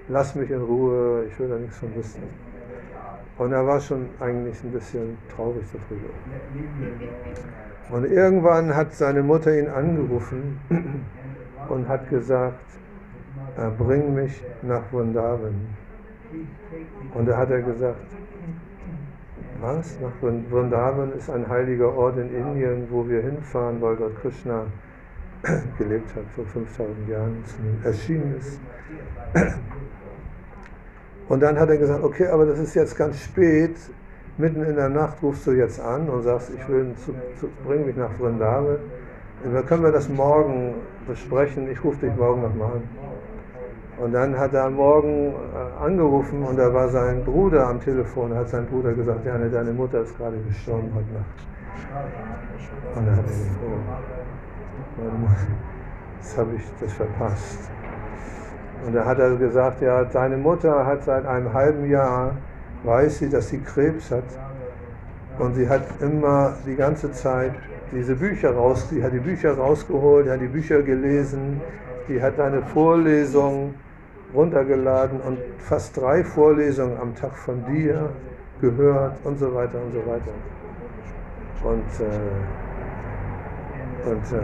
[0.10, 2.23] lass mich in Ruhe, ich will da nichts von wissen.
[3.38, 6.10] Und er war schon eigentlich ein bisschen traurig darüber.
[7.89, 10.60] Und irgendwann hat seine Mutter ihn angerufen
[11.69, 12.60] und hat gesagt,
[13.78, 15.56] bring mich nach Vrindavan.
[17.13, 17.97] Und da hat er gesagt,
[19.62, 19.97] was?
[20.02, 24.65] Nach Vrin- Vrindavan ist ein heiliger Ort in Indien, wo wir hinfahren, weil dort Krishna
[25.77, 27.43] gelebt hat, vor 5000 Jahren
[27.84, 28.60] erschienen ist.
[31.29, 33.75] Und dann hat er gesagt, okay, aber das ist jetzt ganz spät,
[34.38, 37.86] mitten in der Nacht rufst du jetzt an und sagst, ich will, zu, zu, bring
[37.86, 38.77] mich nach Vrindavan.
[39.43, 40.75] Dann können wir das morgen
[41.08, 42.84] besprechen, ich rufe dich morgen nochmal an.
[43.99, 48.34] Und dann hat er am Morgen äh, angerufen und da war sein Bruder am Telefon,
[48.34, 51.25] hat sein Bruder gesagt, ja, deine Mutter ist gerade gestorben heute Nacht.
[52.95, 53.58] Und dann hat er gesagt,
[56.19, 57.69] jetzt habe ich das verpasst.
[58.86, 62.36] Und da hat er gesagt, ja, deine Mutter hat seit einem halben Jahr,
[62.84, 64.23] weiß sie, dass sie Krebs hat.
[65.39, 67.53] Und sie hat immer die ganze Zeit
[67.91, 71.62] diese Bücher raus, die hat die Bücher rausgeholt, die hat die Bücher gelesen,
[72.08, 73.75] die hat eine Vorlesung
[74.34, 78.10] runtergeladen und fast drei Vorlesungen am Tag von dir
[78.60, 80.34] gehört und so weiter und so weiter.
[81.63, 82.19] Und, äh,
[84.10, 84.41] und, äh,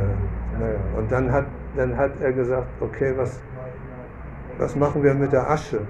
[0.97, 1.45] und dann, hat,
[1.75, 3.39] dann hat er gesagt, okay, was,
[4.57, 5.81] was machen wir mit der Asche,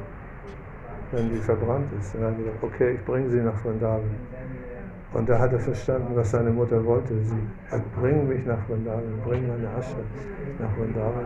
[1.12, 2.14] wenn die verbrannt ist?
[2.16, 4.12] Und dann hat er gesagt, okay, ich bringe sie nach Vrindavan.
[5.12, 7.16] Und da hat er verstanden, was seine Mutter wollte.
[7.24, 9.98] Sie hat, bring mich nach Vrindavan, bring meine Asche
[10.60, 11.26] nach Vrindavan.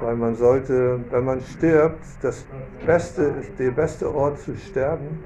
[0.00, 2.46] Weil man sollte, wenn man stirbt, das
[2.86, 5.24] beste, der beste Ort zu sterben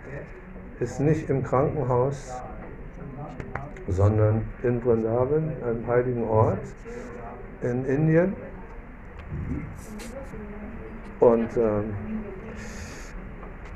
[0.80, 2.32] ist nicht im Krankenhaus,
[3.88, 6.60] sondern in Vrindavan, einem heiligen Ort
[7.62, 8.34] in Indien.
[11.20, 11.94] Und ähm,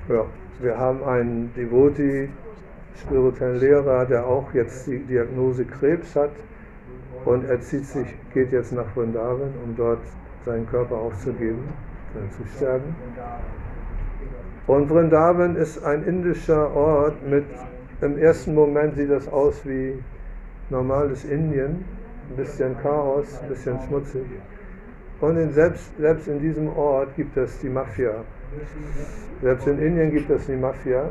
[0.08, 0.24] ja,
[0.60, 2.28] wir haben einen Devotee,
[3.00, 6.30] spirituellen Lehrer, der auch jetzt die Diagnose Krebs hat
[7.24, 10.00] und er zieht sich, geht jetzt nach Vrindavan, um dort
[10.44, 11.64] seinen Körper aufzugeben,
[12.14, 12.94] äh, zu sterben.
[14.66, 17.44] Und Vrindavan ist ein indischer Ort mit,
[18.00, 19.94] im ersten Moment sieht das aus wie
[20.70, 21.84] normales Indien,
[22.30, 24.26] ein bisschen Chaos, ein bisschen schmutzig.
[25.20, 28.24] Und in selbst, selbst in diesem Ort gibt es die Mafia.
[29.40, 31.08] Selbst in Indien gibt es die Mafia.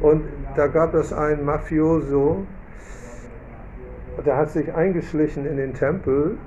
[0.00, 0.24] Und
[0.56, 2.46] da gab es einen Mafioso,
[4.24, 6.38] der hat sich eingeschlichen in den Tempel.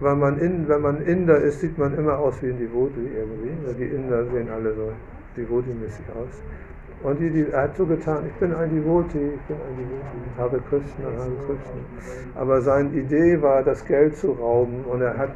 [0.00, 3.50] Weil man in, wenn man Inder ist, sieht man immer aus wie ein Devotee irgendwie.
[3.78, 4.92] Die Inder sehen alle so
[5.36, 6.42] Devotee-mäßig aus.
[7.02, 10.38] Und die, die, er hat so getan, ich bin ein Devotee, ich bin ein Devotee,
[10.38, 11.80] Hare Krishna, Hare Krishna.
[12.34, 15.30] Aber seine Idee war, das Geld zu rauben und er hat,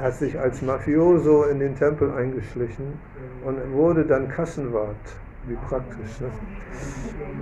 [0.00, 2.98] hat sich als Mafioso in den Tempel eingeschlichen
[3.44, 4.96] und wurde dann Kassenwart.
[5.46, 6.30] Wie praktisch, ne?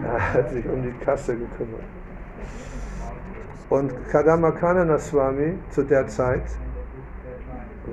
[0.05, 1.85] Er hat sich um die Kasse gekümmert.
[3.71, 6.43] Und Kadamakanana Swami zu der Zeit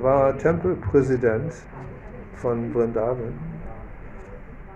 [0.02, 1.54] war Tempelpräsident
[2.36, 3.59] von Vrindavan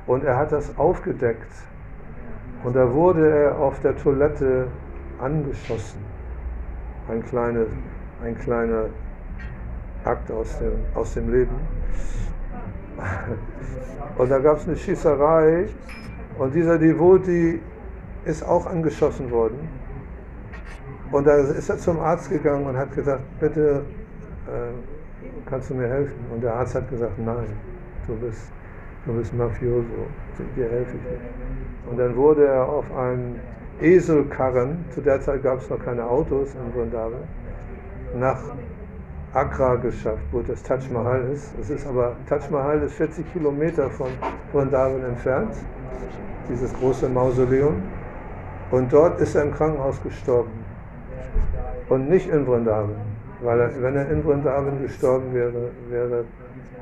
[0.07, 1.51] und er hat das aufgedeckt
[2.63, 4.67] und da wurde er auf der Toilette
[5.19, 5.99] angeschossen.
[7.09, 7.65] Ein, kleine,
[8.23, 8.85] ein kleiner
[10.05, 11.55] Akt aus dem, aus dem Leben.
[14.17, 15.67] Und da gab es eine Schießerei
[16.37, 17.59] und dieser Devotee
[18.25, 19.67] ist auch angeschossen worden.
[21.11, 23.83] Und da ist er zum Arzt gegangen und hat gesagt, bitte
[24.47, 26.15] äh, kannst du mir helfen?
[26.31, 27.45] Und der Arzt hat gesagt, nein,
[28.07, 28.51] du bist,
[29.05, 30.07] du bist Mafioso,
[30.55, 31.89] dir helfe ich nicht.
[31.89, 33.35] Und dann wurde er auf einem
[33.81, 37.23] Eselkarren, zu der Zeit gab es noch keine Autos in Vrindavan,
[38.17, 38.39] nach
[39.33, 41.53] Agra geschafft, wo das Taj Mahal ist.
[41.59, 44.09] Es ist aber, Taj Mahal ist 40 Kilometer von
[44.51, 45.55] Vrindavan entfernt,
[46.49, 47.81] dieses große Mausoleum.
[48.71, 50.51] Und dort ist er im Krankenhaus gestorben.
[51.89, 52.95] Und nicht in Vrindavan.
[53.41, 56.25] Weil er, wenn er in Vrindavan gestorben wäre, wäre,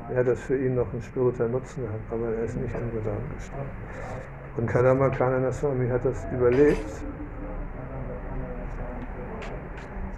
[0.08, 2.00] wäre das für ihn noch einen spirituellen Nutzen gehabt.
[2.10, 3.70] Aber er ist nicht in Vrindavan gestorben.
[4.56, 6.90] Und Kadama Kanana Swami hat das überlebt.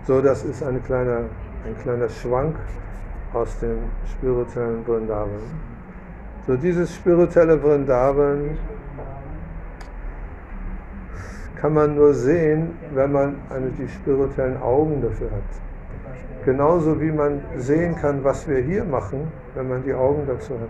[0.06, 1.22] So, das ist ein kleiner,
[1.64, 2.56] ein kleiner Schwank
[3.32, 3.78] aus dem
[4.10, 5.28] spirituellen Vrindavan.
[6.46, 8.58] So, dieses spirituelle Vrindavan
[11.56, 15.42] kann man nur sehen, wenn man eine, die spirituellen Augen dafür hat.
[16.44, 20.68] Genauso wie man sehen kann, was wir hier machen, wenn man die Augen dazu hat.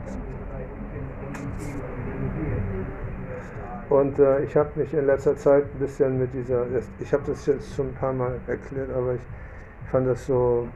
[3.91, 6.65] Und äh, ich habe mich in letzter Zeit ein bisschen mit dieser,
[7.01, 10.69] ich habe das jetzt schon ein paar Mal erklärt, aber ich fand das so,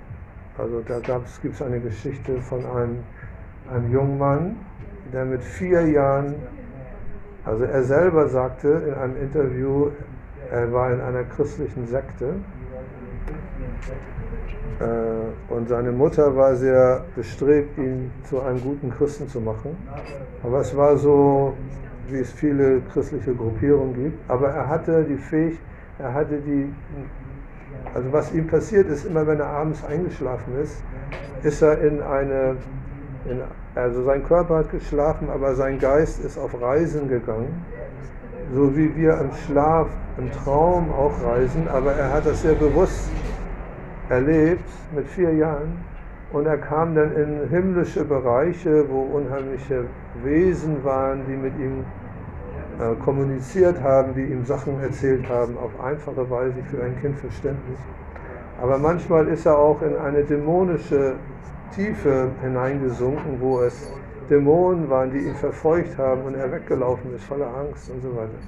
[0.58, 0.98] also da
[1.42, 2.98] gibt es eine Geschichte von einem,
[3.72, 4.56] einem jungen Mann,
[5.12, 6.34] der mit vier Jahren,
[7.44, 9.90] also er selber sagte in einem Interview,
[10.50, 12.34] er war in einer christlichen Sekte
[15.48, 19.76] und seine Mutter war sehr bestrebt, ihn zu einem guten Christen zu machen.
[20.42, 21.54] Aber es war so,
[22.08, 24.30] wie es viele christliche Gruppierungen gibt.
[24.30, 25.60] Aber er hatte die Fähigkeit,
[25.98, 26.72] er hatte die,
[27.92, 30.82] also was ihm passiert ist, immer wenn er abends eingeschlafen ist,
[31.42, 32.56] ist er in eine,
[33.28, 33.40] in,
[33.74, 37.64] also sein Körper hat geschlafen, aber sein Geist ist auf Reisen gegangen.
[38.54, 43.10] So wie wir im Schlaf, im Traum auch reisen, aber er hat das sehr bewusst
[44.08, 45.78] erlebt mit vier Jahren
[46.32, 49.84] und er kam dann in himmlische Bereiche, wo unheimliche
[50.22, 51.84] Wesen waren, die mit ihm
[52.78, 57.78] äh, kommuniziert haben, die ihm Sachen erzählt haben, auf einfache Weise für ein Kind verständlich.
[58.60, 61.14] Aber manchmal ist er auch in eine dämonische
[61.74, 63.90] Tiefe hineingesunken, wo es
[64.28, 68.38] Dämonen waren, die ihn verfolgt haben und er weggelaufen ist voller Angst und so weiter.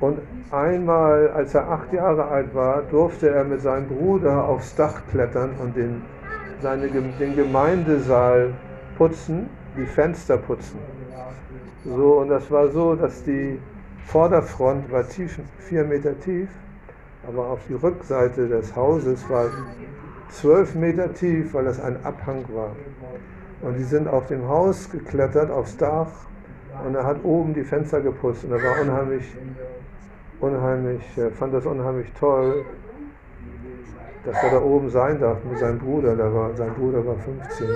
[0.00, 0.18] Und
[0.50, 5.50] einmal, als er acht Jahre alt war, durfte er mit seinem Bruder aufs Dach klettern
[5.60, 6.02] und den,
[6.62, 8.54] seine, den Gemeindesaal
[8.96, 10.78] putzen, die Fenster putzen.
[11.84, 13.58] So, und das war so, dass die
[14.06, 16.48] Vorderfront war tief, vier Meter tief,
[17.28, 19.46] aber auf die Rückseite des Hauses war
[20.30, 22.74] zwölf Meter tief, weil das ein Abhang war.
[23.62, 26.08] Und die sind auf dem Haus geklettert, aufs Dach,
[26.86, 29.24] und er hat oben die Fenster geputzt und er war unheimlich
[30.40, 32.64] unheimlich, äh, fand das unheimlich toll,
[34.24, 36.16] dass er da oben sein darf mit seinem Bruder.
[36.16, 37.68] Der war, sein Bruder war 15.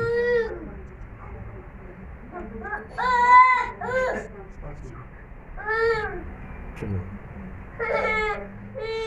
[6.80, 7.00] Genau.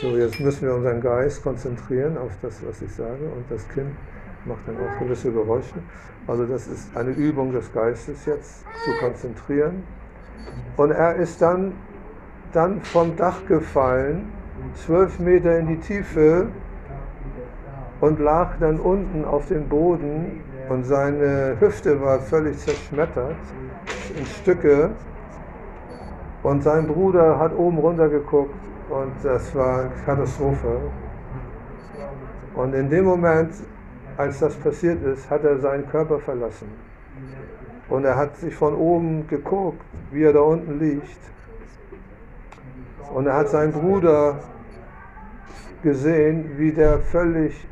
[0.02, 3.92] So, jetzt müssen wir unseren Geist konzentrieren auf das, was ich sage, und das Kind
[4.46, 5.76] macht dann auch gewisse Geräusche.
[6.28, 9.84] Also das ist eine Übung des Geistes jetzt, zu konzentrieren.
[10.78, 11.74] Und er ist dann
[12.58, 14.34] dann vom Dach gefallen,
[14.74, 16.48] zwölf Meter in die Tiefe
[18.02, 23.36] und lag dann unten auf dem Boden und seine Hüfte war völlig zerschmettert
[24.18, 24.90] in Stücke
[26.42, 28.56] und sein Bruder hat oben runter geguckt
[28.90, 30.80] und das war Katastrophe.
[32.56, 33.52] Und in dem Moment,
[34.18, 36.70] als das passiert ist, hat er seinen Körper verlassen.
[37.88, 41.37] Und er hat sich von oben geguckt, wie er da unten liegt
[43.14, 44.40] und er hat seinen Bruder
[45.84, 47.68] gesehen, wie der völlig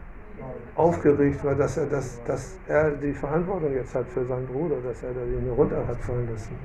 [0.75, 5.01] aufgeregt war, dass er, das, dass er die Verantwortung jetzt hat für seinen Bruder, dass
[5.03, 6.55] er den runter hat fallen lassen.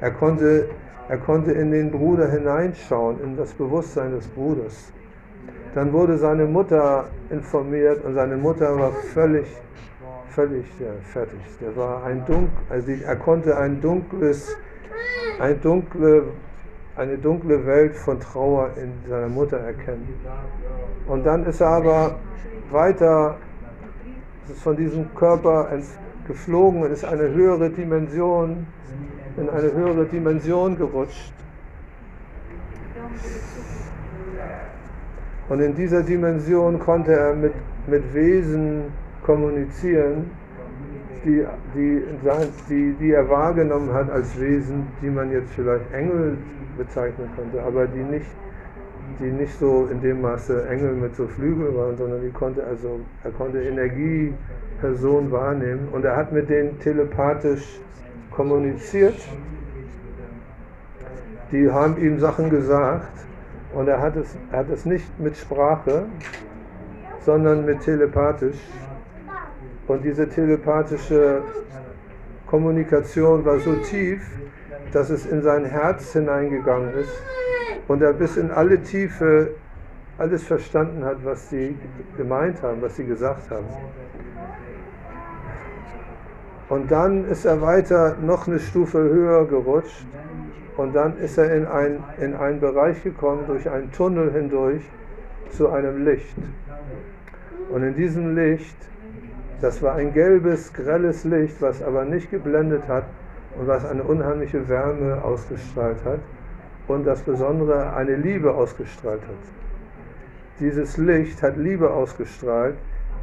[0.00, 0.68] Er konnte,
[1.08, 4.92] er konnte in den Bruder hineinschauen, in das Bewusstsein des Bruders.
[5.74, 9.46] Dann wurde seine Mutter informiert und seine Mutter war völlig,
[10.30, 11.38] völlig ja, fertig.
[11.60, 14.56] Der war ein dunkel, also er konnte ein dunkles,
[15.38, 16.24] ein dunkle
[16.96, 20.08] eine dunkle Welt von Trauer in seiner Mutter erkennen.
[21.06, 22.16] Und dann ist er aber
[22.70, 23.36] weiter
[24.62, 25.68] von diesem Körper
[26.26, 28.66] geflogen und ist eine höhere Dimension,
[29.36, 31.32] in eine höhere Dimension gerutscht.
[35.48, 37.52] Und in dieser Dimension konnte er mit,
[37.88, 38.84] mit Wesen
[39.24, 40.30] kommunizieren,
[41.24, 42.02] die, die,
[42.68, 46.38] die, die er wahrgenommen hat als Wesen, die man jetzt vielleicht Engel
[46.78, 48.26] bezeichnen könnte, aber die nicht,
[49.20, 53.00] die nicht so in dem Maße Engel mit so Flügeln waren, sondern die konnte also,
[53.22, 57.80] er konnte Energiepersonen wahrnehmen und er hat mit denen telepathisch
[58.30, 59.16] kommuniziert.
[61.52, 63.10] Die haben ihm Sachen gesagt
[63.74, 66.06] und er hat es, er hat es nicht mit Sprache,
[67.20, 68.58] sondern mit telepathisch.
[69.90, 71.42] Und diese telepathische
[72.46, 74.22] Kommunikation war so tief,
[74.92, 77.20] dass es in sein Herz hineingegangen ist
[77.88, 79.50] und er bis in alle Tiefe
[80.16, 81.74] alles verstanden hat, was sie
[82.16, 83.66] gemeint haben, was sie gesagt haben.
[86.68, 90.06] Und dann ist er weiter noch eine Stufe höher gerutscht
[90.76, 94.82] und dann ist er in, ein, in einen Bereich gekommen, durch einen Tunnel hindurch,
[95.50, 96.36] zu einem Licht.
[97.72, 98.76] Und in diesem Licht,
[99.60, 103.04] das war ein gelbes, grelles Licht, was aber nicht geblendet hat,
[103.56, 106.20] und was eine unheimliche Wärme ausgestrahlt hat
[106.88, 110.60] und das Besondere eine Liebe ausgestrahlt hat.
[110.60, 112.76] Dieses Licht hat Liebe ausgestrahlt,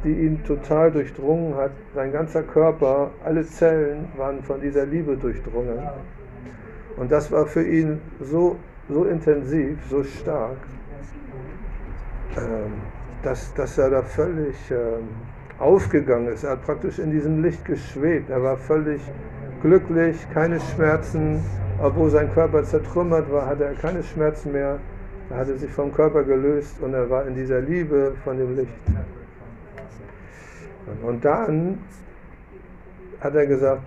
[0.04, 1.70] die ihn total durchdrungen hat.
[1.94, 5.78] Sein ganzer Körper, alle Zellen waren von dieser Liebe durchdrungen.
[6.96, 8.56] Und das war für ihn so,
[8.88, 10.56] so intensiv, so stark,
[12.36, 12.72] ähm,
[13.22, 15.08] dass, dass er da völlig ähm,
[15.58, 16.44] aufgegangen ist.
[16.44, 18.30] Er hat praktisch in diesem Licht geschwebt.
[18.30, 19.00] Er war völlig
[19.62, 21.42] glücklich, keine Schmerzen.
[21.80, 24.78] Obwohl sein Körper zertrümmert war, hatte er keine Schmerzen mehr.
[25.30, 28.72] Er hatte sich vom Körper gelöst und er war in dieser Liebe von dem Licht.
[31.02, 31.78] Und dann
[33.20, 33.82] hat er gesagt,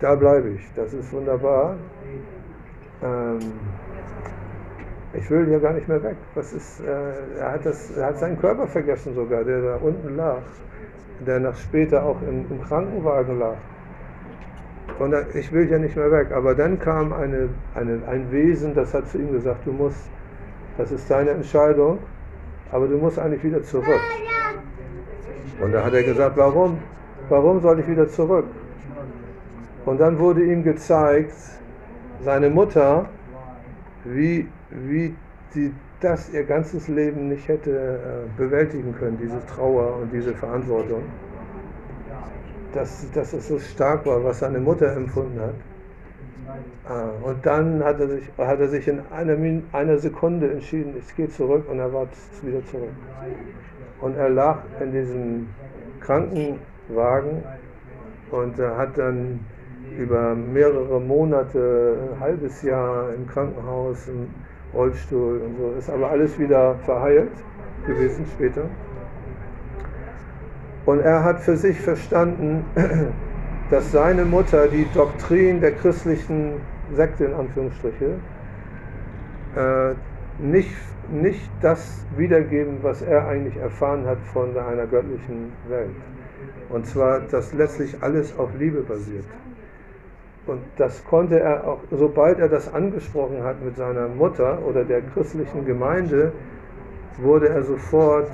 [0.00, 1.76] da bleibe ich, das ist wunderbar.
[3.02, 3.38] Ähm,
[5.12, 6.16] ich will hier gar nicht mehr weg.
[6.34, 10.16] Was ist, äh, er, hat das, er hat seinen Körper vergessen sogar, der da unten
[10.16, 10.42] lag,
[11.26, 13.56] der nach später auch im, im Krankenwagen lag.
[14.98, 16.32] Und er, ich will hier nicht mehr weg.
[16.32, 20.08] Aber dann kam eine, eine, ein Wesen, das hat zu ihm gesagt, du musst,
[20.78, 21.98] das ist deine Entscheidung,
[22.72, 24.00] aber du musst eigentlich wieder zurück.
[25.60, 26.78] Und da hat er gesagt, warum?
[27.28, 28.46] Warum soll ich wieder zurück?
[29.84, 31.34] Und dann wurde ihm gezeigt,
[32.22, 33.06] seine Mutter,
[34.04, 35.14] wie, wie
[35.50, 41.02] sie das ihr ganzes Leben nicht hätte äh, bewältigen können, diese Trauer und diese Verantwortung.
[42.72, 45.54] Dass, dass es so stark war, was seine Mutter empfunden hat.
[46.88, 49.36] Ah, und dann hat er sich, hat er sich in einer,
[49.72, 52.06] einer Sekunde entschieden, ich gehe zurück und er war
[52.42, 52.90] wieder zurück.
[54.00, 55.48] Und er lag in diesem
[56.00, 57.42] Krankenwagen
[58.30, 59.40] und er hat dann
[59.98, 64.08] über mehrere Monate, ein halbes Jahr im Krankenhaus,
[64.74, 65.74] Rollstuhl und so.
[65.78, 67.32] Ist aber alles wieder verheilt
[67.86, 68.62] gewesen später.
[70.86, 72.64] Und er hat für sich verstanden,
[73.70, 76.54] dass seine Mutter die Doktrin der christlichen
[76.94, 78.16] Sekte in Anführungsstriche
[79.56, 79.94] äh,
[80.42, 80.74] nicht,
[81.10, 85.90] nicht das wiedergeben, was er eigentlich erfahren hat von einer göttlichen Welt.
[86.70, 89.24] Und zwar, dass letztlich alles auf Liebe basiert.
[90.50, 95.00] Und das konnte er auch, sobald er das angesprochen hat mit seiner Mutter oder der
[95.00, 96.32] christlichen Gemeinde,
[97.18, 98.28] wurde er sofort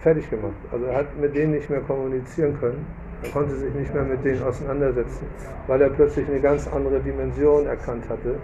[0.00, 0.54] fertig gemacht.
[0.72, 2.86] Also er hat mit denen nicht mehr kommunizieren können.
[3.22, 5.26] Er konnte sich nicht mehr mit denen auseinandersetzen,
[5.66, 8.36] weil er plötzlich eine ganz andere Dimension erkannt hatte,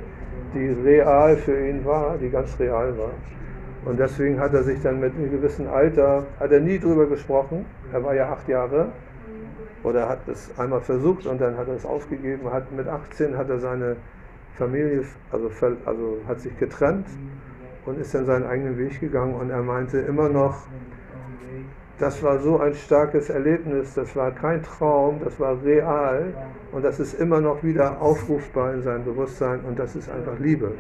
[0.52, 3.12] die real für ihn war, die ganz real war.
[3.86, 7.64] Und deswegen hat er sich dann mit einem gewissen Alter, hat er nie drüber gesprochen,
[7.90, 8.88] er war ja acht Jahre,
[9.86, 12.52] oder hat es einmal versucht und dann hat er es aufgegeben.
[12.52, 13.96] Hat, mit 18 hat er seine
[14.56, 15.48] Familie, also,
[15.84, 17.06] also hat sich getrennt
[17.86, 20.66] und ist dann seinen eigenen Weg gegangen und er meinte immer noch,
[22.00, 26.34] das war so ein starkes Erlebnis, das war kein Traum, das war real
[26.72, 30.72] und das ist immer noch wieder aufrufbar in seinem Bewusstsein und das ist einfach Liebe.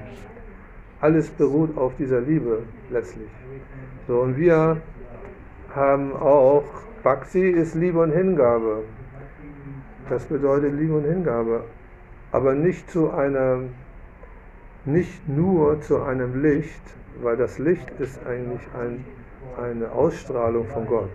[1.00, 3.30] Alles beruht auf dieser Liebe letztlich.
[4.08, 4.78] So, und wir
[5.72, 6.64] haben auch
[7.06, 8.82] Bhakti ist Liebe und Hingabe.
[10.08, 11.64] Das bedeutet Liebe und Hingabe.
[12.30, 13.60] Aber nicht zu einer,
[14.84, 16.82] nicht nur zu einem Licht,
[17.22, 19.04] weil das Licht ist eigentlich ein,
[19.60, 21.10] eine Ausstrahlung von Gott.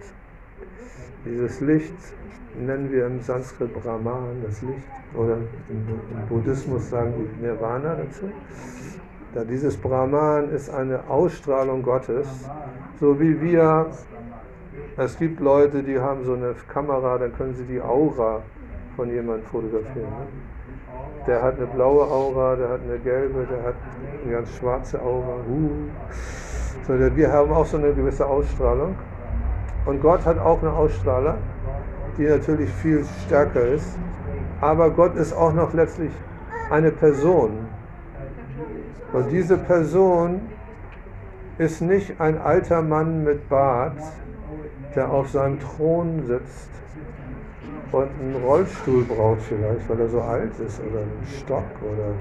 [1.26, 1.94] Dieses Licht
[2.60, 5.38] nennen wir im Sanskrit Brahman, das Licht, oder
[5.70, 8.30] im, Buddhismus sagen die Nirvana dazu.
[9.34, 12.28] Da dieses Brahman ist eine Ausstrahlung Gottes,
[13.00, 13.88] so wie wir
[14.98, 18.42] es gibt Leute, die haben so eine Kamera, dann können sie die Aura
[18.96, 20.10] von jemandem fotografieren.
[20.10, 20.28] Ne?
[21.28, 23.76] Der hat eine blaue Aura, der hat eine gelbe, der hat
[24.24, 25.36] eine ganz schwarze Aura.
[25.50, 25.70] Uh.
[26.88, 28.96] So, wir haben auch so eine gewisse Ausstrahlung.
[29.86, 31.36] Und Gott hat auch eine Ausstrahlung,
[32.18, 33.98] die natürlich viel stärker ist.
[34.60, 36.12] Aber Gott ist auch noch letztlich
[36.70, 37.68] eine Person.
[39.14, 40.42] Und diese Person
[41.58, 43.98] ist nicht ein alter Mann mit Bart,
[44.96, 46.72] der auf seinem Thron sitzt
[47.92, 52.14] und einen Rollstuhl braucht vielleicht, weil er so alt ist oder einen Stock oder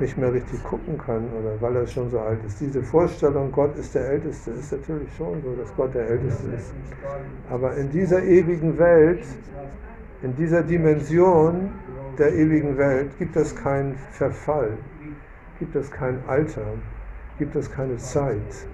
[0.00, 2.60] nicht mehr richtig gucken kann oder weil er schon so alt ist.
[2.60, 6.74] Diese Vorstellung, Gott ist der Älteste, ist natürlich schon so, dass Gott der Älteste ist.
[7.50, 9.24] Aber in dieser ewigen Welt,
[10.22, 11.70] in dieser Dimension
[12.18, 14.72] der ewigen Welt gibt es keinen Verfall,
[15.58, 16.66] gibt es kein Alter,
[17.38, 18.66] gibt es keine Zeit,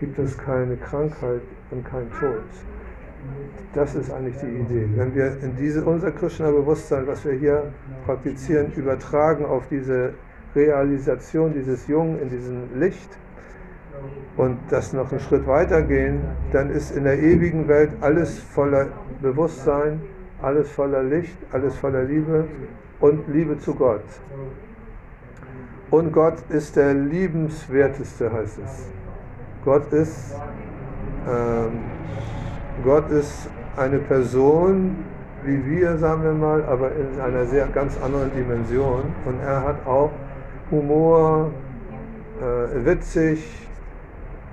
[0.00, 2.44] gibt es keine Krankheit und kein Tod.
[3.74, 4.88] Das ist eigentlich die Idee.
[4.94, 7.72] Wenn wir in diese, unser Krishna-Bewusstsein, was wir hier
[8.06, 10.14] praktizieren, übertragen auf diese
[10.54, 13.18] Realisation dieses Jungen in diesem Licht
[14.36, 16.20] und das noch einen Schritt weiter gehen,
[16.52, 18.88] dann ist in der ewigen Welt alles voller
[19.20, 20.00] Bewusstsein,
[20.40, 22.46] alles voller Licht, alles voller Liebe
[23.00, 24.04] und Liebe zu Gott.
[25.90, 28.90] Und Gott ist der liebenswerteste, heißt es.
[29.64, 30.34] Gott ist,
[31.28, 31.72] ähm,
[32.86, 35.04] Gott ist eine Person,
[35.42, 39.02] wie wir, sagen wir mal, aber in einer sehr ganz anderen Dimension.
[39.24, 40.12] Und er hat auch
[40.70, 41.50] Humor,
[42.40, 43.44] äh, witzig.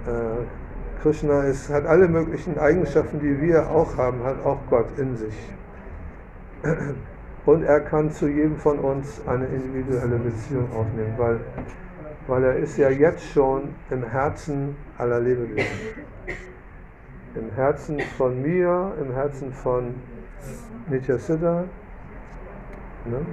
[0.07, 5.15] Äh, Krishna ist, hat alle möglichen Eigenschaften, die wir auch haben, hat auch Gott in
[5.15, 5.36] sich.
[7.45, 11.39] Und er kann zu jedem von uns eine individuelle Beziehung aufnehmen, weil
[12.25, 15.67] weil er ist ja jetzt schon im Herzen aller Lebewesen.
[17.36, 19.95] Im Herzen von mir, im Herzen von
[20.89, 21.63] Nitya Siddha,
[23.05, 23.25] ne?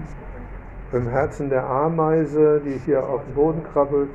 [0.93, 4.11] im Herzen der Ameise, die hier auf dem Boden krabbelt,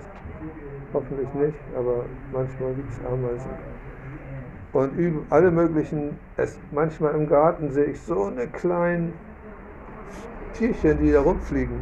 [0.94, 3.52] hoffentlich nicht, aber manchmal gibt es Ameisen.
[4.74, 9.14] Und üb- alle möglichen, es, manchmal im Garten sehe ich so eine kleinen
[10.54, 11.80] Tierchen, die da rumfliegen.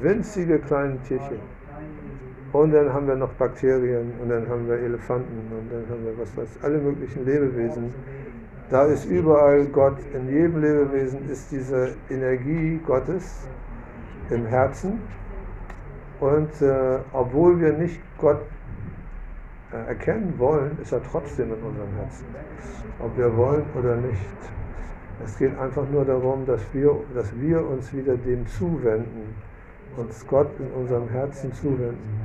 [0.00, 1.55] Winzige kleine Tierchen.
[2.52, 6.18] Und dann haben wir noch Bakterien und dann haben wir Elefanten und dann haben wir
[6.18, 7.92] was weiß, alle möglichen Lebewesen.
[8.70, 13.46] Da ist überall Gott, in jedem Lebewesen ist diese Energie Gottes
[14.30, 15.00] im Herzen.
[16.18, 18.40] Und äh, obwohl wir nicht Gott
[19.72, 22.24] äh, erkennen wollen, ist er trotzdem in unserem Herzen.
[22.98, 24.16] Ob wir wollen oder nicht.
[25.24, 29.34] Es geht einfach nur darum, dass wir, dass wir uns wieder dem zuwenden,
[29.96, 32.20] uns Gott in unserem Herzen zuwenden.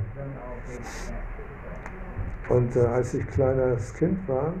[2.48, 4.52] Und äh, als ich kleines Kind war,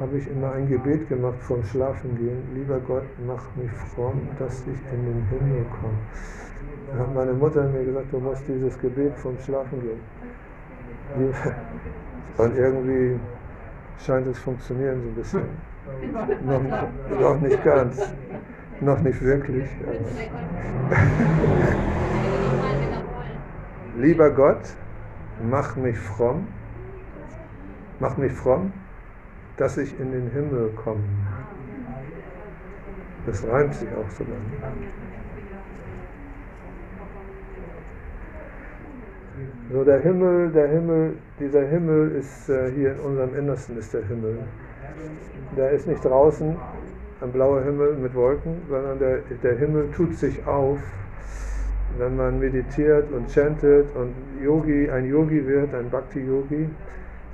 [0.00, 2.42] habe ich immer ein Gebet gemacht vorm Schlafengehen.
[2.54, 5.98] Lieber Gott, mach mich fromm, dass ich in den Himmel komme.
[6.92, 10.00] Da hat meine Mutter mir gesagt, du musst dieses Gebet vorm Schlafengehen.
[12.38, 13.18] Und irgendwie
[13.98, 15.42] scheint es funktionieren so ein bisschen.
[16.46, 18.12] Noch, noch nicht ganz.
[18.80, 19.68] Noch nicht wirklich.
[23.96, 24.60] Lieber Gott,
[25.42, 26.46] mach mich fromm,
[27.98, 28.72] mach mich fromm,
[29.56, 31.02] dass ich in den Himmel komme.
[33.26, 34.36] Das reimt sich auch sogar.
[39.72, 44.04] So der Himmel, der Himmel, dieser Himmel ist äh, hier in unserem Innersten ist der
[44.06, 44.38] Himmel.
[45.56, 46.56] Der ist nicht draußen,
[47.20, 50.78] ein blauer Himmel mit Wolken, sondern der, der Himmel tut sich auf,
[51.98, 56.68] wenn man meditiert und chantet und Yogi, ein Yogi wird, ein Bhakti-Yogi,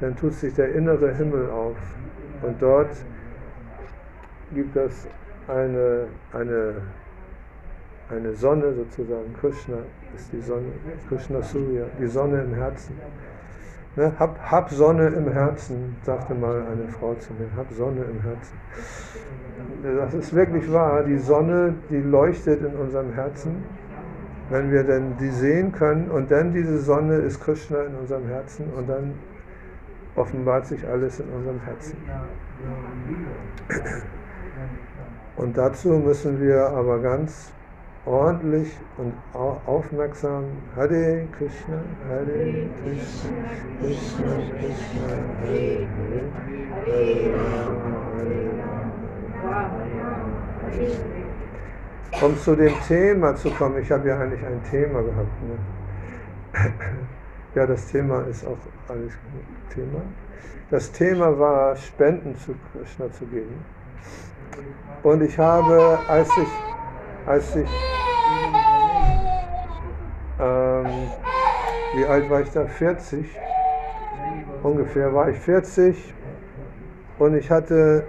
[0.00, 1.76] dann tut sich der innere Himmel auf.
[2.42, 2.90] Und dort
[4.54, 5.06] gibt es
[5.48, 6.74] eine, eine,
[8.10, 9.78] eine Sonne sozusagen, Krishna
[10.16, 10.72] ist die Sonne,
[11.08, 12.96] Krishna Surya, die Sonne im Herzen.
[13.96, 18.20] Ne, hab, hab Sonne im Herzen, sagte mal eine Frau zu mir, hab Sonne im
[18.22, 18.58] Herzen.
[19.84, 23.62] Das ist wirklich wahr, die Sonne, die leuchtet in unserem Herzen,
[24.50, 28.64] wenn wir denn die sehen können und dann diese Sonne ist Krishna in unserem Herzen
[28.76, 29.14] und dann
[30.16, 31.96] offenbart sich alles in unserem Herzen.
[35.36, 37.52] Und dazu müssen wir aber ganz
[38.06, 40.44] ordentlich und aufmerksam
[40.76, 43.30] Hare Krishna, Hare Krishna,
[43.80, 45.08] Krishna Krishna,
[45.40, 45.88] Hare
[46.84, 48.74] Hare, Hare Hare.
[52.22, 55.42] Um zu dem Thema zu kommen, ich habe ja eigentlich ein Thema gehabt.
[55.42, 55.58] Ne?
[57.54, 59.12] Ja, das Thema ist auch alles
[59.72, 60.00] Thema.
[60.70, 63.64] Das Thema war, Spenden zu Krishna zu geben.
[65.02, 66.48] Und ich habe, als ich,
[67.26, 67.68] als ich,
[70.40, 70.86] ähm,
[71.94, 72.66] wie alt war ich da?
[72.66, 73.26] 40.
[74.62, 76.14] Ungefähr war ich 40
[77.18, 78.04] und ich hatte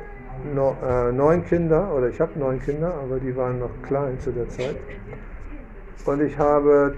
[0.53, 4.31] no, äh, neun Kinder, oder ich habe neun Kinder, aber die waren noch klein zu
[4.31, 4.77] der Zeit.
[6.05, 6.95] Und ich habe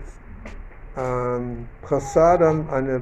[0.98, 3.02] ähm, Prasadam, eine,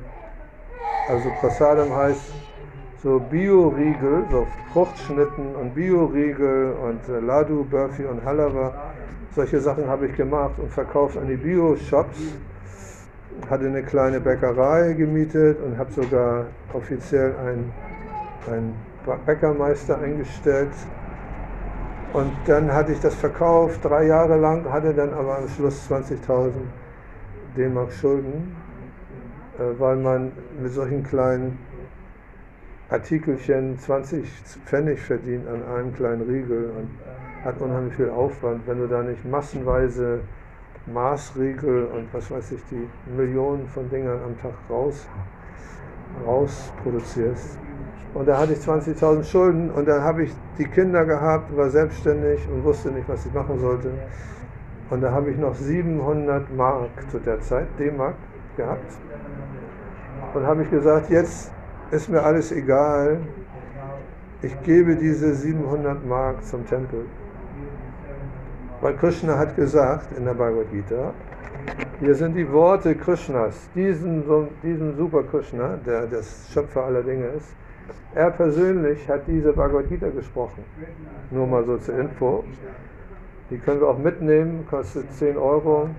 [1.08, 2.34] also Prasadam heißt
[3.02, 8.74] so Bio-Riegel, so Fruchtschnitten und Bio-Riegel und äh, Ladu, Burfi und Halava.
[9.36, 12.18] Solche Sachen habe ich gemacht und verkauft an die Bio-Shops.
[13.50, 17.74] Hatte eine kleine Bäckerei gemietet und habe sogar offiziell einen,
[18.50, 18.74] einen
[19.26, 20.72] Bäckermeister eingestellt.
[22.14, 26.54] Und dann hatte ich das verkauft, drei Jahre lang, hatte dann aber am Schluss 20.000
[27.58, 28.56] D-Mark Schulden,
[29.60, 30.32] äh, weil man
[30.62, 31.60] mit solchen kleinen
[32.90, 34.26] Artikelchen 20
[34.66, 36.90] Pfennig verdient an einem kleinen Riegel und
[37.46, 40.22] hat unheimlich viel Aufwand, wenn du da nicht massenweise
[40.88, 45.08] Maßriegel und was weiß ich, die Millionen von Dingern am Tag raus,
[46.26, 47.60] raus produzierst.
[48.16, 52.48] Und da hatte ich 20.000 Schulden und dann habe ich die Kinder gehabt, war selbstständig
[52.50, 53.92] und wusste nicht, was ich machen sollte.
[54.90, 58.16] Und da habe ich noch 700 Mark zu der Zeit, D-Mark,
[58.56, 58.94] gehabt.
[60.34, 61.52] Und habe ich gesagt, jetzt
[61.92, 63.20] ist mir alles egal.
[64.42, 67.06] Ich gebe diese 700 Mark zum Tempel.
[68.86, 71.16] Weil Krishna hat gesagt in der Bhagavad Gita,
[72.00, 74.24] hier sind die Worte Krishnas, diesen,
[74.62, 77.48] diesen Super Krishna, der das Schöpfer aller Dinge ist.
[78.14, 80.64] Er persönlich hat diese Bhagavad Gita gesprochen.
[81.32, 82.44] Nur mal so zur Info.
[83.50, 85.90] Die können wir auch mitnehmen, kostet 10 Euro.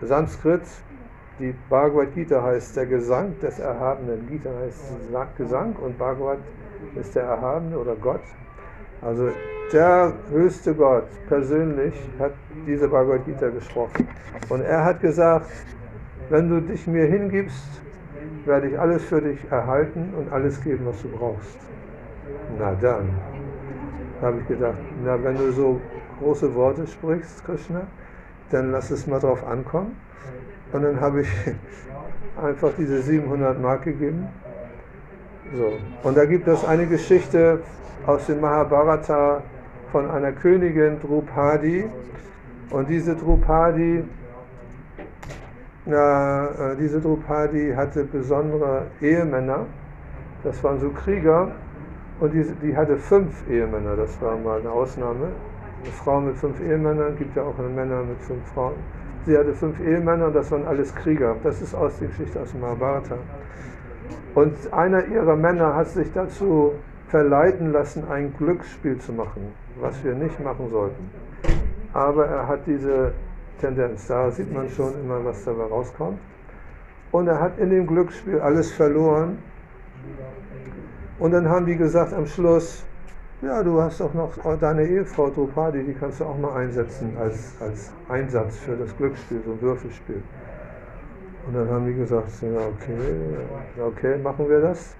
[0.00, 0.62] Sanskrit,
[1.38, 4.26] die Bhagavad Gita heißt der Gesang des Erhabenen.
[4.26, 6.38] Gita heißt Gesang und Bhagavad
[6.94, 8.22] ist der Erhabene oder Gott.
[9.02, 9.30] Also
[9.72, 12.32] der höchste Gott persönlich hat
[12.66, 14.06] diese Bhagavad Gita gesprochen.
[14.48, 15.50] Und er hat gesagt,
[16.30, 17.82] wenn du dich mir hingibst,
[18.44, 21.58] werde ich alles für dich erhalten und alles geben, was du brauchst.
[22.58, 23.08] Na dann,
[24.20, 25.80] habe ich gedacht, na wenn du so
[26.20, 27.82] große Worte sprichst, Krishna,
[28.50, 29.96] dann lass es mal drauf ankommen.
[30.72, 31.28] Und dann habe ich
[32.42, 34.28] einfach diese 700 Mark gegeben.
[35.54, 35.72] So.
[36.02, 37.60] Und da gibt es eine Geschichte
[38.06, 39.42] aus dem Mahabharata
[39.90, 41.84] von einer Königin Drupadi.
[42.70, 44.02] Und diese Drupadi,
[45.86, 49.66] äh, diese Drupadi hatte besondere Ehemänner.
[50.42, 51.52] Das waren so Krieger.
[52.20, 53.96] Und die, die hatte fünf Ehemänner.
[53.96, 55.28] Das war mal eine Ausnahme.
[55.82, 58.74] Eine Frau mit fünf Ehemännern, gibt ja auch Männer mit fünf Frauen.
[59.26, 61.36] Sie hatte fünf Ehemänner und das waren alles Krieger.
[61.42, 63.16] Das ist aus der Geschichte aus dem Mahabharata.
[64.34, 66.72] Und einer ihrer Männer hat sich dazu
[67.08, 71.10] verleiten lassen, ein Glücksspiel zu machen, was wir nicht machen sollten.
[71.92, 73.12] Aber er hat diese
[73.60, 76.18] Tendenz, da sieht man schon immer, was dabei rauskommt.
[77.10, 79.38] Und er hat in dem Glücksspiel alles verloren.
[81.18, 82.84] Und dann haben die gesagt am Schluss,
[83.42, 87.54] ja, du hast doch noch deine Ehefrau Drupadi, die kannst du auch mal einsetzen als,
[87.60, 90.22] als Einsatz für das Glücksspiel, so ein Würfelspiel.
[91.46, 94.94] Und dann haben die gesagt, okay, okay, machen wir das.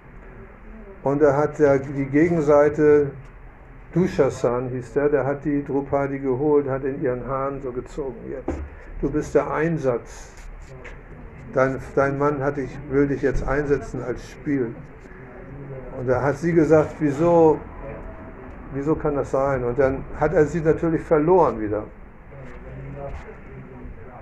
[1.03, 3.11] Und da hat der, die Gegenseite,
[3.95, 8.59] Dushasan hieß der, der hat die Drupadi geholt, hat in ihren Haaren so gezogen jetzt.
[9.01, 10.31] Du bist der Einsatz.
[11.53, 14.75] Dein, dein Mann hat dich, will dich jetzt einsetzen als Spiel.
[15.99, 17.59] Und da hat sie gesagt, wieso,
[18.73, 19.63] wieso kann das sein?
[19.65, 21.85] Und dann hat er sie natürlich verloren wieder.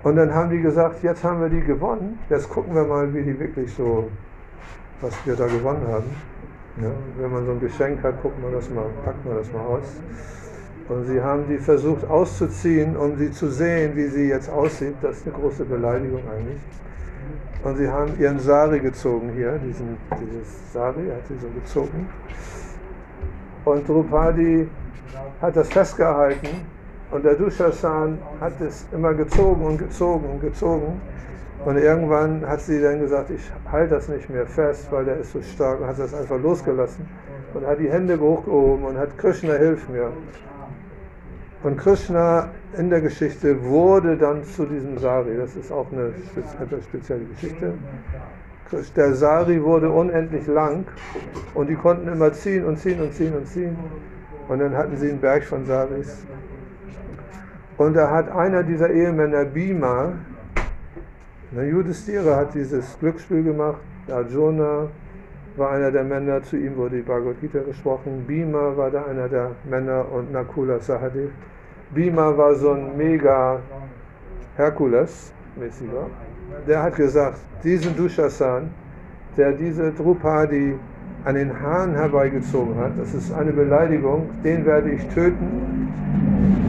[0.02, 3.22] Und dann haben die gesagt, jetzt haben wir die gewonnen, jetzt gucken wir mal, wie
[3.22, 4.08] die wirklich so,
[5.02, 6.10] was wir da gewonnen haben.
[6.80, 9.60] Ja, wenn man so ein Geschenk hat, guckt man das mal, packt man das mal
[9.60, 10.00] aus.
[10.88, 14.94] Und sie haben die versucht auszuziehen, um sie zu sehen, wie sie jetzt aussieht.
[15.02, 16.60] Das ist eine große Beleidigung eigentlich.
[17.62, 22.08] Und sie haben ihren Sari gezogen hier, diesen, dieses Sari hat sie so gezogen.
[23.66, 24.66] Und Drupadi
[25.42, 26.48] hat das festgehalten
[27.10, 31.00] und der Dushasan hat es immer gezogen und gezogen und gezogen.
[31.64, 35.32] Und irgendwann hat sie dann gesagt, ich halte das nicht mehr fest, weil der ist
[35.32, 37.06] so stark und hat das einfach losgelassen
[37.52, 40.10] und hat die Hände hochgehoben und hat Krishna hilf mir.
[41.62, 42.48] Und Krishna
[42.78, 45.36] in der Geschichte wurde dann zu diesem Sari.
[45.36, 46.12] Das ist auch eine
[46.62, 47.74] etwas spezielle Geschichte.
[48.96, 50.86] Der Sari wurde unendlich lang
[51.54, 53.76] und die konnten immer ziehen und ziehen und ziehen und ziehen.
[54.48, 56.24] Und dann hatten sie einen Berg von Saris.
[57.80, 60.12] Und da hat einer dieser Ehemänner, Bima,
[61.50, 64.88] na, Judistira hat dieses Glücksspiel gemacht, Arjuna
[65.56, 69.30] war einer der Männer, zu ihm wurde die Bhagavad Gita gesprochen, Bhima war da einer
[69.30, 71.30] der Männer und Nakula Sahadev.
[71.94, 73.60] Bhima war so ein mega
[74.58, 76.04] Herkules-mäßiger.
[76.68, 78.68] Der hat gesagt, diesen Dushasan,
[79.38, 80.74] der diese Drupadi
[81.24, 85.80] an den Haaren herbeigezogen hat, das ist eine Beleidigung, den werde ich töten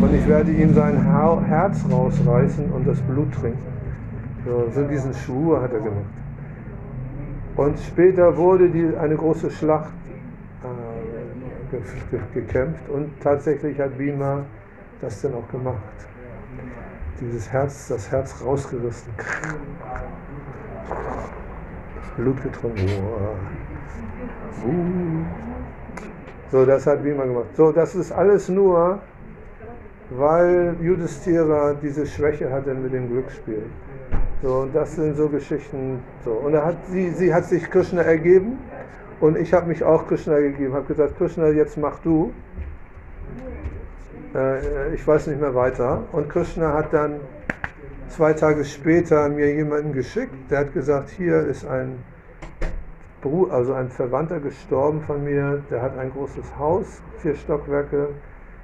[0.01, 1.05] und ich werde ihm sein
[1.45, 3.71] Herz rausreißen und das Blut trinken.
[4.45, 6.05] So, so diesen Schwur hat er gemacht.
[7.55, 9.91] Und später wurde die, eine große Schlacht
[10.63, 14.43] äh, gekämpft und tatsächlich hat Bima
[15.01, 15.77] das dann auch gemacht.
[17.19, 19.13] Dieses Herz, das Herz rausgerissen.
[22.17, 22.87] Blut getrunken.
[26.51, 27.55] So, das hat Bima gemacht.
[27.55, 28.99] So, das ist alles nur,
[30.17, 33.63] weil Judistira diese Schwäche hatte mit dem Glücksspiel.
[34.43, 35.99] So, und das sind so Geschichten.
[36.25, 36.31] So.
[36.31, 38.57] Und hat, sie, sie hat sich Krishna ergeben
[39.19, 42.33] und ich habe mich auch Krishna gegeben, habe gesagt, Krishna, jetzt mach du.
[44.35, 46.03] Äh, ich weiß nicht mehr weiter.
[46.11, 47.21] Und Krishna hat dann
[48.09, 51.99] zwei Tage später mir jemanden geschickt, der hat gesagt, hier ist ein
[53.21, 58.09] Bruder, also ein Verwandter gestorben von mir, der hat ein großes Haus, vier Stockwerke,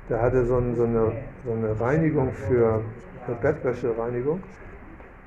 [0.09, 1.11] der hatte so, ein, so, eine,
[1.45, 2.81] so eine Reinigung für,
[3.25, 4.41] für Bettwäschereinigung.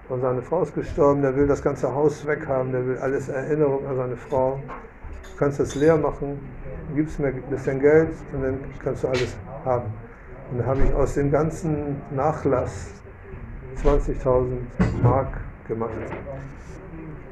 [0.08, 3.86] Und seine Frau ist gestorben, der will das ganze Haus weghaben, der will alles Erinnerung
[3.86, 4.58] an seine Frau.
[5.22, 6.38] Du kannst das leer machen,
[6.94, 9.86] gibst mir ein bisschen Geld und dann kannst du alles haben.
[10.50, 12.90] Und dann habe ich aus dem ganzen Nachlass
[13.84, 14.56] 20.000
[15.02, 15.28] Mark
[15.68, 15.92] gemacht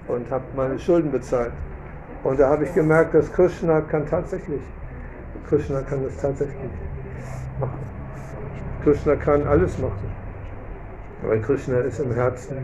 [0.06, 1.52] und habe meine Schulden bezahlt.
[2.22, 4.62] Und da habe ich gemerkt, dass Krishna kann tatsächlich,
[5.48, 6.70] Krishna kann das tatsächlich
[7.60, 7.78] machen.
[8.84, 10.10] Krishna kann alles machen.
[11.22, 12.58] Weil Krishna ist im Herzen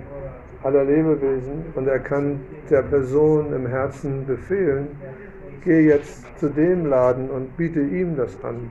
[0.63, 2.41] aller Lebewesen und er kann
[2.71, 4.89] der Person im Herzen befehlen,
[5.65, 8.71] geh jetzt zu dem Laden und biete ihm das an.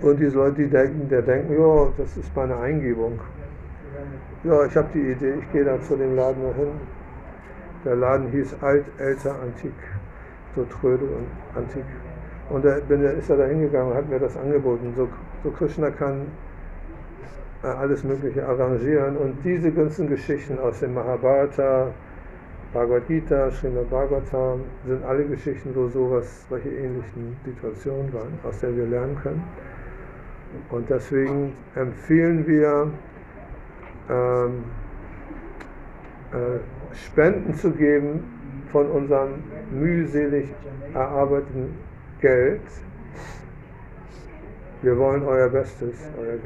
[0.00, 3.20] Und diese Leute, die denken, der denken, ja, das ist meine Eingebung.
[4.44, 6.72] Ja, ich habe die Idee, ich gehe da zu dem Laden dahin.
[7.84, 9.74] Der Laden hieß Alt, Älter, Antik.
[10.56, 11.84] So Trödel und Antik.
[12.50, 14.92] Und da bin, ist er da hingegangen und hat mir das angeboten.
[14.96, 15.08] So,
[15.44, 16.26] so Krishna kann
[17.62, 19.16] äh, alles Mögliche arrangieren.
[19.16, 21.88] Und diese ganzen Geschichten aus dem Mahabharata,
[22.72, 28.76] Bhagavad Gita, Srimad Bhagavatam, sind alle Geschichten, wo sowas, solche ähnlichen Situationen waren, aus denen
[28.76, 29.44] wir lernen können.
[30.70, 32.90] Und deswegen empfehlen wir,
[34.08, 34.64] ähm,
[36.32, 38.24] äh, Spenden zu geben
[38.72, 39.30] von unserem
[39.72, 40.48] mühselig
[40.94, 41.89] erarbeiteten
[42.20, 42.60] Geld.
[44.82, 46.38] Wir wollen euer Bestes, euer.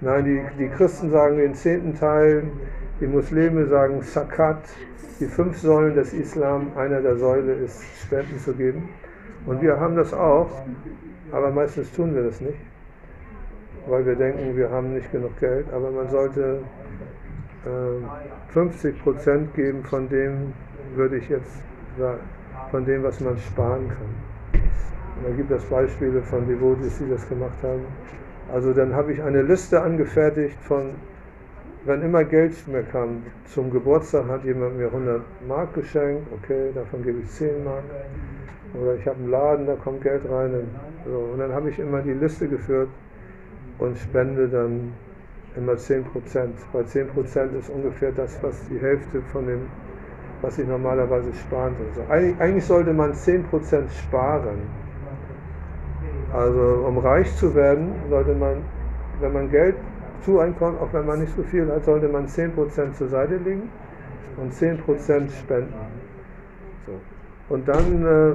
[0.00, 2.44] Nein, die, die Christen sagen den zehnten Teil,
[3.00, 4.58] die Muslime sagen Sakat,
[5.20, 8.88] die fünf Säulen des Islam, einer der Säule ist Spenden zu geben.
[9.46, 10.50] Und wir haben das auch,
[11.30, 12.58] aber meistens tun wir das nicht,
[13.86, 15.66] weil wir denken, wir haben nicht genug Geld.
[15.72, 16.60] Aber man sollte
[17.64, 20.52] äh, 50 Prozent geben von dem,
[20.96, 21.62] würde ich jetzt
[21.96, 22.20] sagen,
[22.72, 24.31] von dem, was man sparen kann.
[25.22, 27.84] Da gibt es Beispiele von Devotis, die das gemacht haben.
[28.52, 30.90] Also dann habe ich eine Liste angefertigt von,
[31.84, 37.02] wenn immer Geld mehr kam, zum Geburtstag hat jemand mir 100 Mark geschenkt, okay, davon
[37.02, 37.84] gebe ich 10 Mark.
[38.80, 40.54] Oder ich habe einen Laden, da kommt Geld rein.
[40.54, 40.68] Und,
[41.04, 41.18] so.
[41.32, 42.88] und dann habe ich immer die Liste geführt
[43.78, 44.92] und spende dann
[45.56, 46.54] immer 10 Prozent.
[46.72, 49.60] Weil 10 Prozent ist ungefähr das, was die Hälfte von dem,
[50.40, 51.86] was ich normalerweise sparen soll.
[51.88, 54.81] Also eigentlich, eigentlich sollte man 10 Prozent sparen.
[56.32, 58.62] Also um reich zu werden, sollte man,
[59.20, 59.76] wenn man Geld
[60.24, 63.68] zu einkommt, auch wenn man nicht so viel hat, sollte man 10% zur Seite legen
[64.38, 65.74] und 10% spenden.
[66.86, 66.92] So.
[67.54, 68.34] Und dann äh,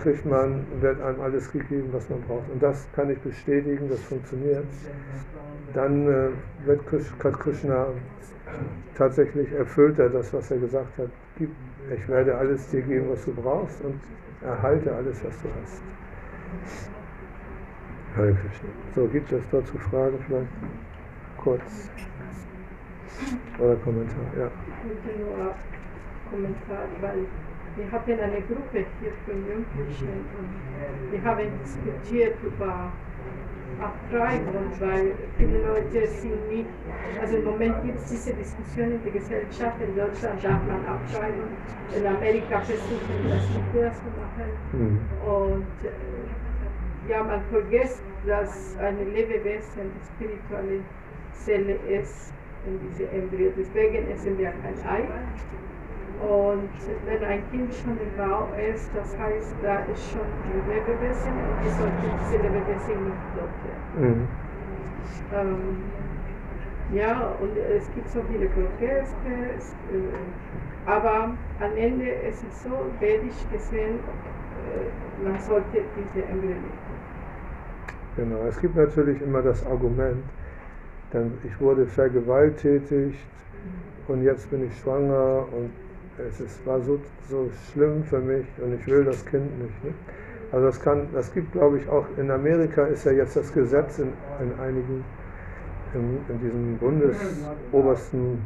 [0.00, 2.50] kriegt man, wird einem alles gegeben, was man braucht.
[2.52, 4.64] Und das kann ich bestätigen, das funktioniert.
[5.74, 6.28] Dann äh,
[6.66, 7.86] wird Krishna
[8.96, 11.08] tatsächlich erfüllt er das, was er gesagt hat.
[11.94, 14.00] Ich werde alles dir geben, was du brauchst und
[14.42, 15.82] erhalte alles, was du hast.
[18.16, 18.68] Hare Krishna.
[18.94, 20.48] So, gibt es dazu Fragen vielleicht?
[21.38, 21.90] Kurz.
[23.58, 24.46] Oder Kommentar, ja.
[24.66, 25.54] Ich wollte nur
[26.30, 27.26] Kommentar, weil
[27.76, 32.92] wir hatten eine Gruppe hier von Jugendlichen und wir haben diskutiert über
[33.80, 36.66] Abtreibung, weil viele Leute sind nicht,
[37.20, 41.48] also im Moment gibt es diese Diskussion in der Gesellschaft, in Deutschland darf man abtreiben,
[41.96, 45.00] in Amerika versuchen das nicht mehr zu machen Mhm.
[45.26, 45.90] und äh,
[47.08, 50.80] ja, man vergisst, dass eine Lebewesen die spirituelle
[51.32, 52.32] Zelle ist
[52.66, 53.50] in diese Embryo.
[53.56, 55.02] Deswegen essen wir kein Ei.
[56.22, 56.70] Und
[57.06, 61.66] wenn ein Kind schon im Bauch ist, das heißt, da ist schon ein Lebewesen und
[61.66, 64.18] es sollte diese Lebewesen nicht werden.
[64.20, 64.28] Mhm.
[65.34, 65.82] Ähm,
[66.94, 72.70] ja, und es gibt so viele Proteste, es, äh, aber am Ende ist es so,
[73.00, 76.81] vedisch gesehen, äh, man sollte diese Embryo nicht.
[78.14, 80.22] Genau, es gibt natürlich immer das Argument,
[81.12, 82.92] dann ich wurde vergewaltigt
[84.06, 85.70] und jetzt bin ich schwanger und
[86.28, 87.00] es ist, war so,
[87.30, 89.84] so schlimm für mich und ich will das Kind nicht.
[89.84, 89.94] Ne?
[90.52, 93.98] Also das kann, das gibt glaube ich auch, in Amerika ist ja jetzt das Gesetz
[93.98, 95.04] in, in einigen,
[95.94, 98.44] in, in diesem bundesobersten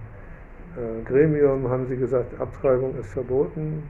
[0.76, 3.82] äh, Gremium haben sie gesagt, Abtreibung ist verboten.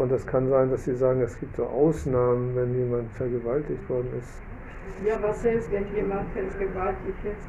[0.00, 4.08] Und es kann sein, dass sie sagen, es gibt so Ausnahmen, wenn jemand vergewaltigt worden
[4.18, 4.40] ist.
[5.06, 7.46] Ja, was ist, wenn jemand vergewaltigt ist?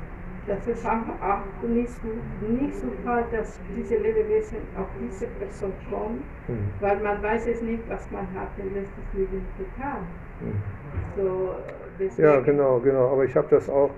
[0.48, 2.08] Das ist einfach auch nicht so,
[2.46, 6.56] nicht so Fall, dass diese Lebewesen auf diese Person kommen, Mhm.
[6.82, 10.04] weil man weiß es nicht, was man hat im letzten Leben getan.
[10.42, 10.82] Mhm.
[11.16, 11.56] So,
[12.18, 13.14] Ja, genau, genau.
[13.14, 13.92] Aber ich habe das auch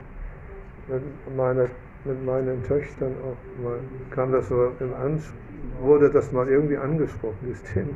[0.87, 1.01] mit,
[1.35, 1.69] meine,
[2.05, 3.79] mit meinen Töchtern auch mal,
[4.11, 5.33] kam das so im Ans
[5.81, 7.93] wurde das mal irgendwie angesprochen, dieses Thema.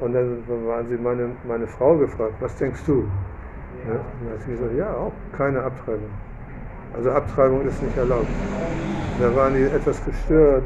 [0.00, 3.04] Und dann waren sie meine, meine Frau gefragt, was denkst du?
[3.86, 6.10] Ja, und dann hat sie gesagt, ja, auch keine Abtreibung.
[6.94, 8.28] Also Abtreibung ist nicht erlaubt.
[9.18, 10.64] Da waren die etwas gestört,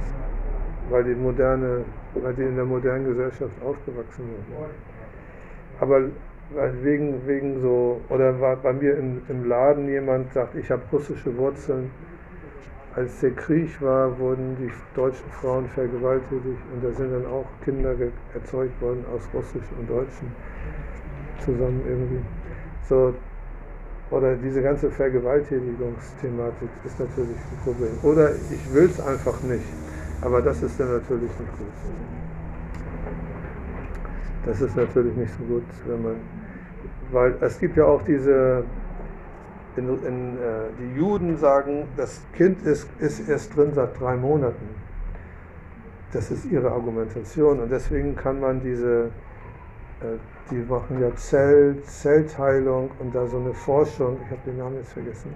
[0.91, 1.85] weil die moderne,
[2.15, 4.57] weil die in der modernen Gesellschaft aufgewachsen sind.
[5.81, 6.03] Aber
[6.83, 11.37] wegen, wegen so, oder war bei mir im, im Laden jemand sagt, ich habe russische
[11.37, 11.91] Wurzeln.
[12.97, 16.31] Als der Krieg war, wurden die deutschen Frauen vergewaltigt
[16.73, 17.93] und da sind dann auch Kinder
[18.33, 20.31] erzeugt worden aus russischen und deutschen
[21.45, 22.21] zusammen irgendwie.
[22.89, 23.15] So,
[24.11, 27.99] oder diese ganze Vergewaltigungsthematik ist natürlich ein Problem.
[28.03, 29.67] Oder ich will es einfach nicht,
[30.21, 31.67] aber das ist dann natürlich nicht gut.
[34.47, 36.17] Das ist natürlich nicht so gut, wenn man,
[37.11, 38.63] weil es gibt ja auch diese,
[39.77, 44.69] in, in, äh, die Juden sagen, das Kind ist, ist erst drin seit drei Monaten.
[46.13, 49.11] Das ist ihre Argumentation und deswegen kann man diese,
[50.01, 50.17] äh,
[50.51, 54.93] die machen ja Zell, Zellteilung und da so eine Forschung, ich habe den Namen jetzt
[54.93, 55.35] vergessen,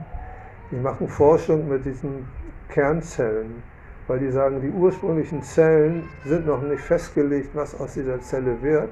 [0.70, 2.26] die machen Forschung mit diesen
[2.68, 3.62] Kernzellen
[4.08, 8.90] weil die sagen, die ursprünglichen Zellen sind noch nicht festgelegt, was aus dieser Zelle wird.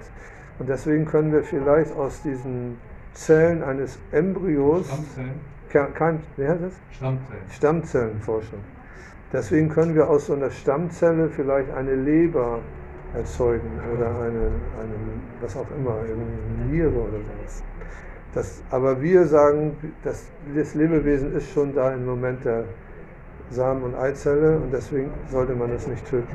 [0.59, 2.79] Und deswegen können wir vielleicht aus diesen
[3.17, 5.41] Zellen eines Embryos, Stammzellen?
[5.71, 6.73] kein, kein, wie heißt das?
[6.93, 7.43] Stammzellen.
[7.51, 8.61] Stammzellenforschung.
[9.33, 12.61] Deswegen können wir aus so einer Stammzelle vielleicht eine Leber
[13.15, 14.95] erzeugen oder eine, eine
[15.41, 17.63] was auch immer, eine Niere oder sowas.
[18.35, 22.65] Das, aber wir sagen, das, das Lebewesen ist schon da im Moment der
[23.51, 26.29] Samen- und Eizelle und deswegen sollte man es nicht töten.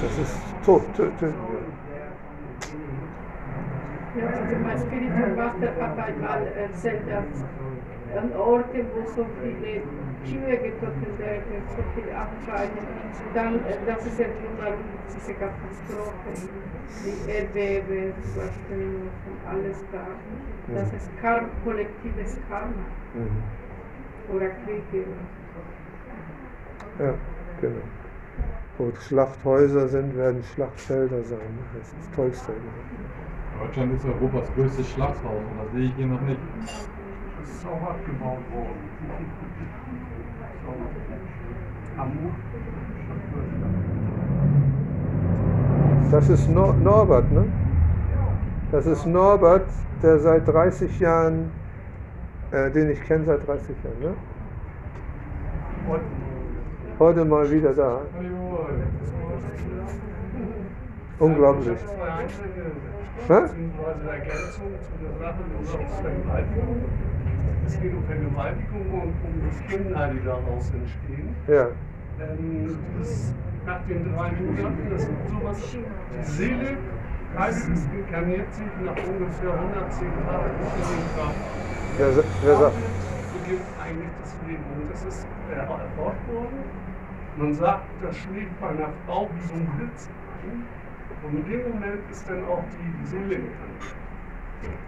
[0.00, 1.34] Das ist tot, töten.
[4.14, 7.44] Also mein Spiritual Master hat einmal erzählt, dass
[8.22, 9.80] an Orten, wo so viele
[10.22, 12.78] Kühe getötet werden, so viele Abscheiden,
[13.34, 14.76] dann, das ist ja immer
[15.08, 16.48] diese Katastrophe,
[17.06, 20.06] die Erdbeben, und alles da.
[20.74, 22.72] Das ist Karma, kollektives Karma
[24.30, 25.06] oder Kriege.
[26.98, 27.14] Ja,
[27.62, 27.80] genau.
[28.76, 31.58] Wo Schlachthäuser sind, werden Schlachtfelder sein.
[31.78, 32.52] Das ist das Tollste.
[33.62, 36.40] Deutschland ist Europas größtes Schlachthaus und das sehe ich hier noch nicht.
[37.40, 38.90] Das ist auch abgebaut worden.
[46.10, 47.46] Das ist Nor Norbert, ne?
[48.70, 49.66] Das ist Norbert,
[50.02, 51.50] der seit 30 Jahren,
[52.50, 54.14] äh, den ich kenne seit 30 Jahren, ne?
[56.98, 58.02] Heute mal wieder da.
[61.18, 61.78] Unglaublich.
[66.02, 66.76] Vergewaltigung.
[67.66, 71.34] Es geht um Vergewaltigung und um die Kinder, die daraus entstehen.
[71.48, 71.68] Ja,
[72.20, 73.32] Ähm, das,
[73.66, 76.76] nach den drei Monaten, das ist sowas, die Seele,
[77.38, 81.32] heißt es, inkarniert sich nach ungefähr 110 Tagen in den Körper.
[82.12, 82.76] sa- wer sagt,
[83.32, 84.64] beginnt eigentlich das Leben.
[84.76, 86.58] Und das ist erforscht worden.
[87.36, 90.08] Man sagt, das schlägt bei einer Frau wie so ein Blitz
[90.44, 90.66] ein.
[91.24, 93.94] Und in dem Moment ist dann auch die Seele inkarniert.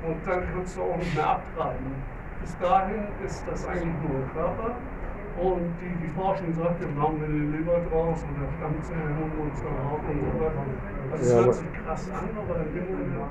[0.07, 1.95] Und dann kannst du auch nicht mehr abtreiben.
[2.43, 4.76] Bis dahin ist das eigentlich nur ein Körper.
[5.41, 10.01] Und die, die Forschung sagt, wir brauchen eine Leber draus oder Stammzellen und so Haut
[10.09, 10.62] und so weiter.
[11.11, 13.30] Also es Ja, hört sich krass an, aber in dem Moment.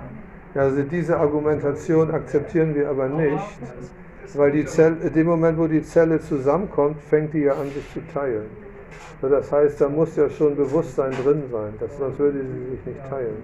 [0.56, 3.58] also diese Argumentation akzeptieren wir aber nicht,
[4.36, 7.90] weil die Zelle, in dem Moment, wo die Zelle zusammenkommt, fängt die ja an, sich
[7.94, 8.48] zu teilen.
[9.22, 13.10] Das heißt, da muss ja schon Bewusstsein drin sein, das, sonst würde sie sich nicht
[13.10, 13.38] teilen.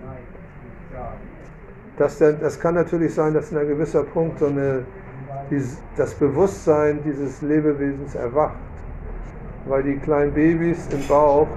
[1.97, 4.83] Das, das kann natürlich sein, dass in einem gewisser Punkt so eine,
[5.97, 8.55] das Bewusstsein dieses Lebewesens erwacht.
[9.67, 11.47] Weil die kleinen Babys im Bauch,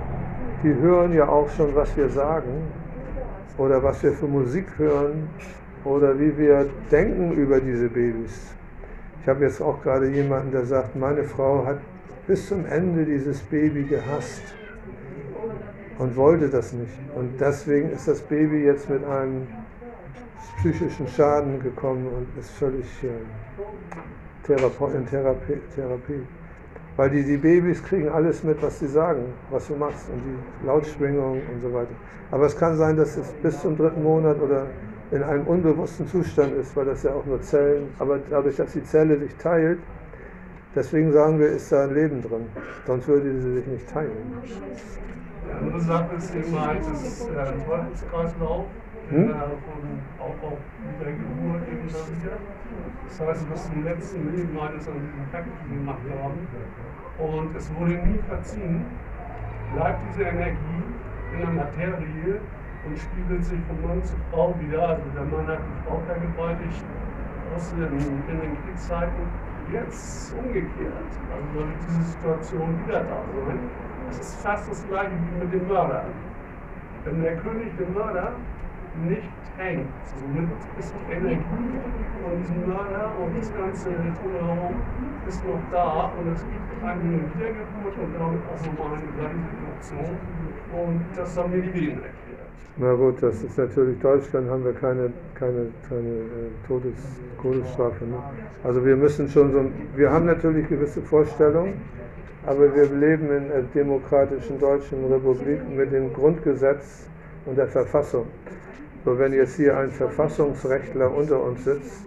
[0.62, 2.62] die hören ja auch schon, was wir sagen
[3.58, 5.28] oder was wir für Musik hören
[5.84, 8.54] oder wie wir denken über diese Babys.
[9.22, 11.78] Ich habe jetzt auch gerade jemanden, der sagt, meine Frau hat
[12.26, 14.42] bis zum Ende dieses Baby gehasst
[15.98, 16.98] und wollte das nicht.
[17.14, 19.46] Und deswegen ist das Baby jetzt mit einem
[20.58, 23.08] psychischen Schaden gekommen und ist völlig äh,
[24.46, 26.22] Therape in Therapie, Therapie.
[26.96, 30.66] Weil die, die Babys kriegen alles mit, was sie sagen, was du machst und die
[30.66, 31.94] Lautschwingung und so weiter.
[32.30, 34.66] Aber es kann sein, dass es bis zum dritten Monat oder
[35.10, 38.84] in einem unbewussten Zustand ist, weil das ja auch nur Zellen, aber dadurch, dass die
[38.84, 39.78] Zelle sich teilt,
[40.74, 42.46] deswegen sagen wir, ist da ein Leben drin.
[42.86, 44.10] Sonst würde sie sich nicht teilen.
[45.60, 48.66] Andere Sache ist eben halt das äh, Teufelskreislauf,
[49.10, 49.28] Hm?
[49.28, 49.82] der von
[50.18, 50.58] auch auf
[50.98, 52.40] Wiedergeburt eben basiert.
[53.08, 56.38] Das heißt, bis zum letzten Leben eines an diesen Fakten gemacht haben
[57.18, 58.86] und es wurde nie verziehen,
[59.74, 60.82] bleibt diese Energie
[61.34, 62.40] in der Materie
[62.86, 64.88] und spiegelt sich von Mann zu Frau wieder.
[64.88, 66.84] Also der Mann hat die Frau vergewaltigt
[67.54, 69.22] aus den, in den Kriegszeiten.
[69.72, 71.12] Jetzt umgekehrt.
[71.32, 73.58] Also diese Situation wieder da sein.
[74.10, 76.04] Es ist fast das gleiche wie mit dem Mörder.
[77.04, 78.32] Wenn der König den Mörder
[79.08, 79.88] nicht hängt.
[80.04, 81.40] Somit ist die Energie
[82.22, 84.74] von diesem Mörder und das ganze Drumherum
[85.26, 89.40] ist noch da und es gibt eine Wiedergeburt und damit auch nochmal eine gleiche
[89.80, 90.16] Situation.
[90.72, 92.31] Und das haben mir die Medien erklärt.
[92.78, 96.94] Na gut, das ist natürlich Deutschland, haben wir keine, keine, keine äh, Todes,
[97.42, 98.04] Todesstrafe.
[98.06, 98.16] Ne?
[98.64, 101.74] Also wir müssen schon so, wir haben natürlich gewisse Vorstellungen,
[102.46, 107.06] aber wir leben in einer demokratischen deutschen Republik mit dem Grundgesetz
[107.44, 108.26] und der Verfassung.
[109.04, 112.04] So, wenn jetzt hier ein Verfassungsrechtler unter uns sitzt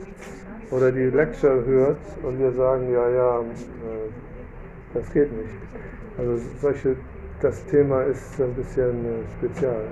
[0.71, 3.43] oder die Lecture hört und wir sagen, ja, ja, äh,
[4.95, 5.53] das geht nicht.
[6.17, 6.95] Also solche,
[7.41, 9.83] das Thema ist ein bisschen äh, spezial.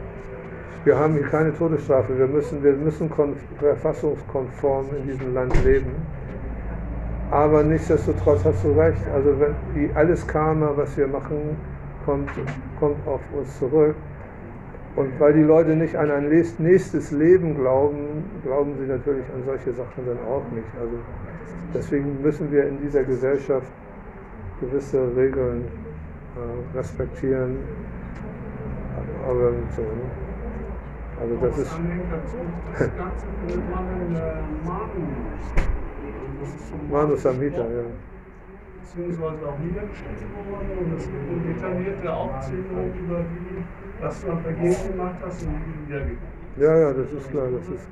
[0.86, 2.18] Wir haben hier keine Todesstrafe.
[2.18, 3.10] Wir müssen, wir müssen
[3.58, 5.92] verfassungskonform in diesem Land leben.
[7.32, 9.02] Aber nichtsdestotrotz hast du recht.
[9.14, 11.58] Also wenn, alles Karma, was wir machen,
[12.06, 12.30] kommt,
[12.80, 13.96] kommt auf uns zurück.
[14.98, 19.72] Und weil die Leute nicht an ein nächstes Leben glauben, glauben sie natürlich an solche
[19.72, 20.68] Sachen dann auch nicht.
[20.80, 20.98] Also
[21.74, 23.72] deswegen müssen wir in dieser Gesellschaft
[24.60, 25.64] gewisse Regeln
[26.36, 27.58] äh, respektieren.
[29.26, 30.23] Aber so, ne?
[31.24, 31.72] Also das ist.
[31.72, 34.40] Das Ganze findet man in der
[36.90, 37.16] Manu.
[37.16, 37.86] Samhita, ja.
[38.82, 43.64] Beziehungsweise auch niedergeschrieben worden und es gibt eine detaillierte Aufzählung über die,
[44.02, 47.48] was du an Vergehen gemacht hast und wie du wiedergegeben Ja, ja, das ist klar.
[47.52, 47.88] Das ist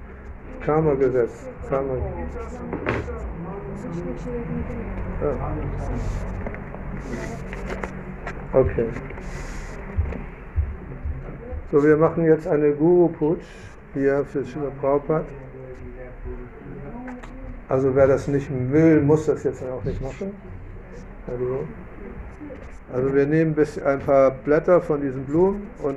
[0.65, 1.47] Karma-Gesetz.
[1.69, 1.93] Karma.
[5.21, 5.31] Ja.
[8.53, 8.87] Okay.
[11.71, 13.45] So, wir machen jetzt eine Guru-Putsch
[13.93, 15.23] hier für Srila Prabhupada.
[17.69, 20.35] Also wer das nicht will, muss das jetzt auch nicht machen.
[21.27, 21.63] Also,
[22.91, 23.55] also wir nehmen
[23.85, 25.95] ein paar Blätter von diesen Blumen und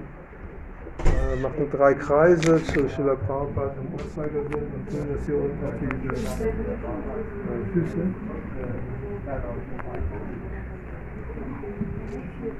[1.04, 5.74] äh, machen drei Kreise zu Srila Prabhupada im Uhrzeigersinn und tun das hier unten auf
[5.74, 5.88] äh,
[7.72, 7.98] Füße.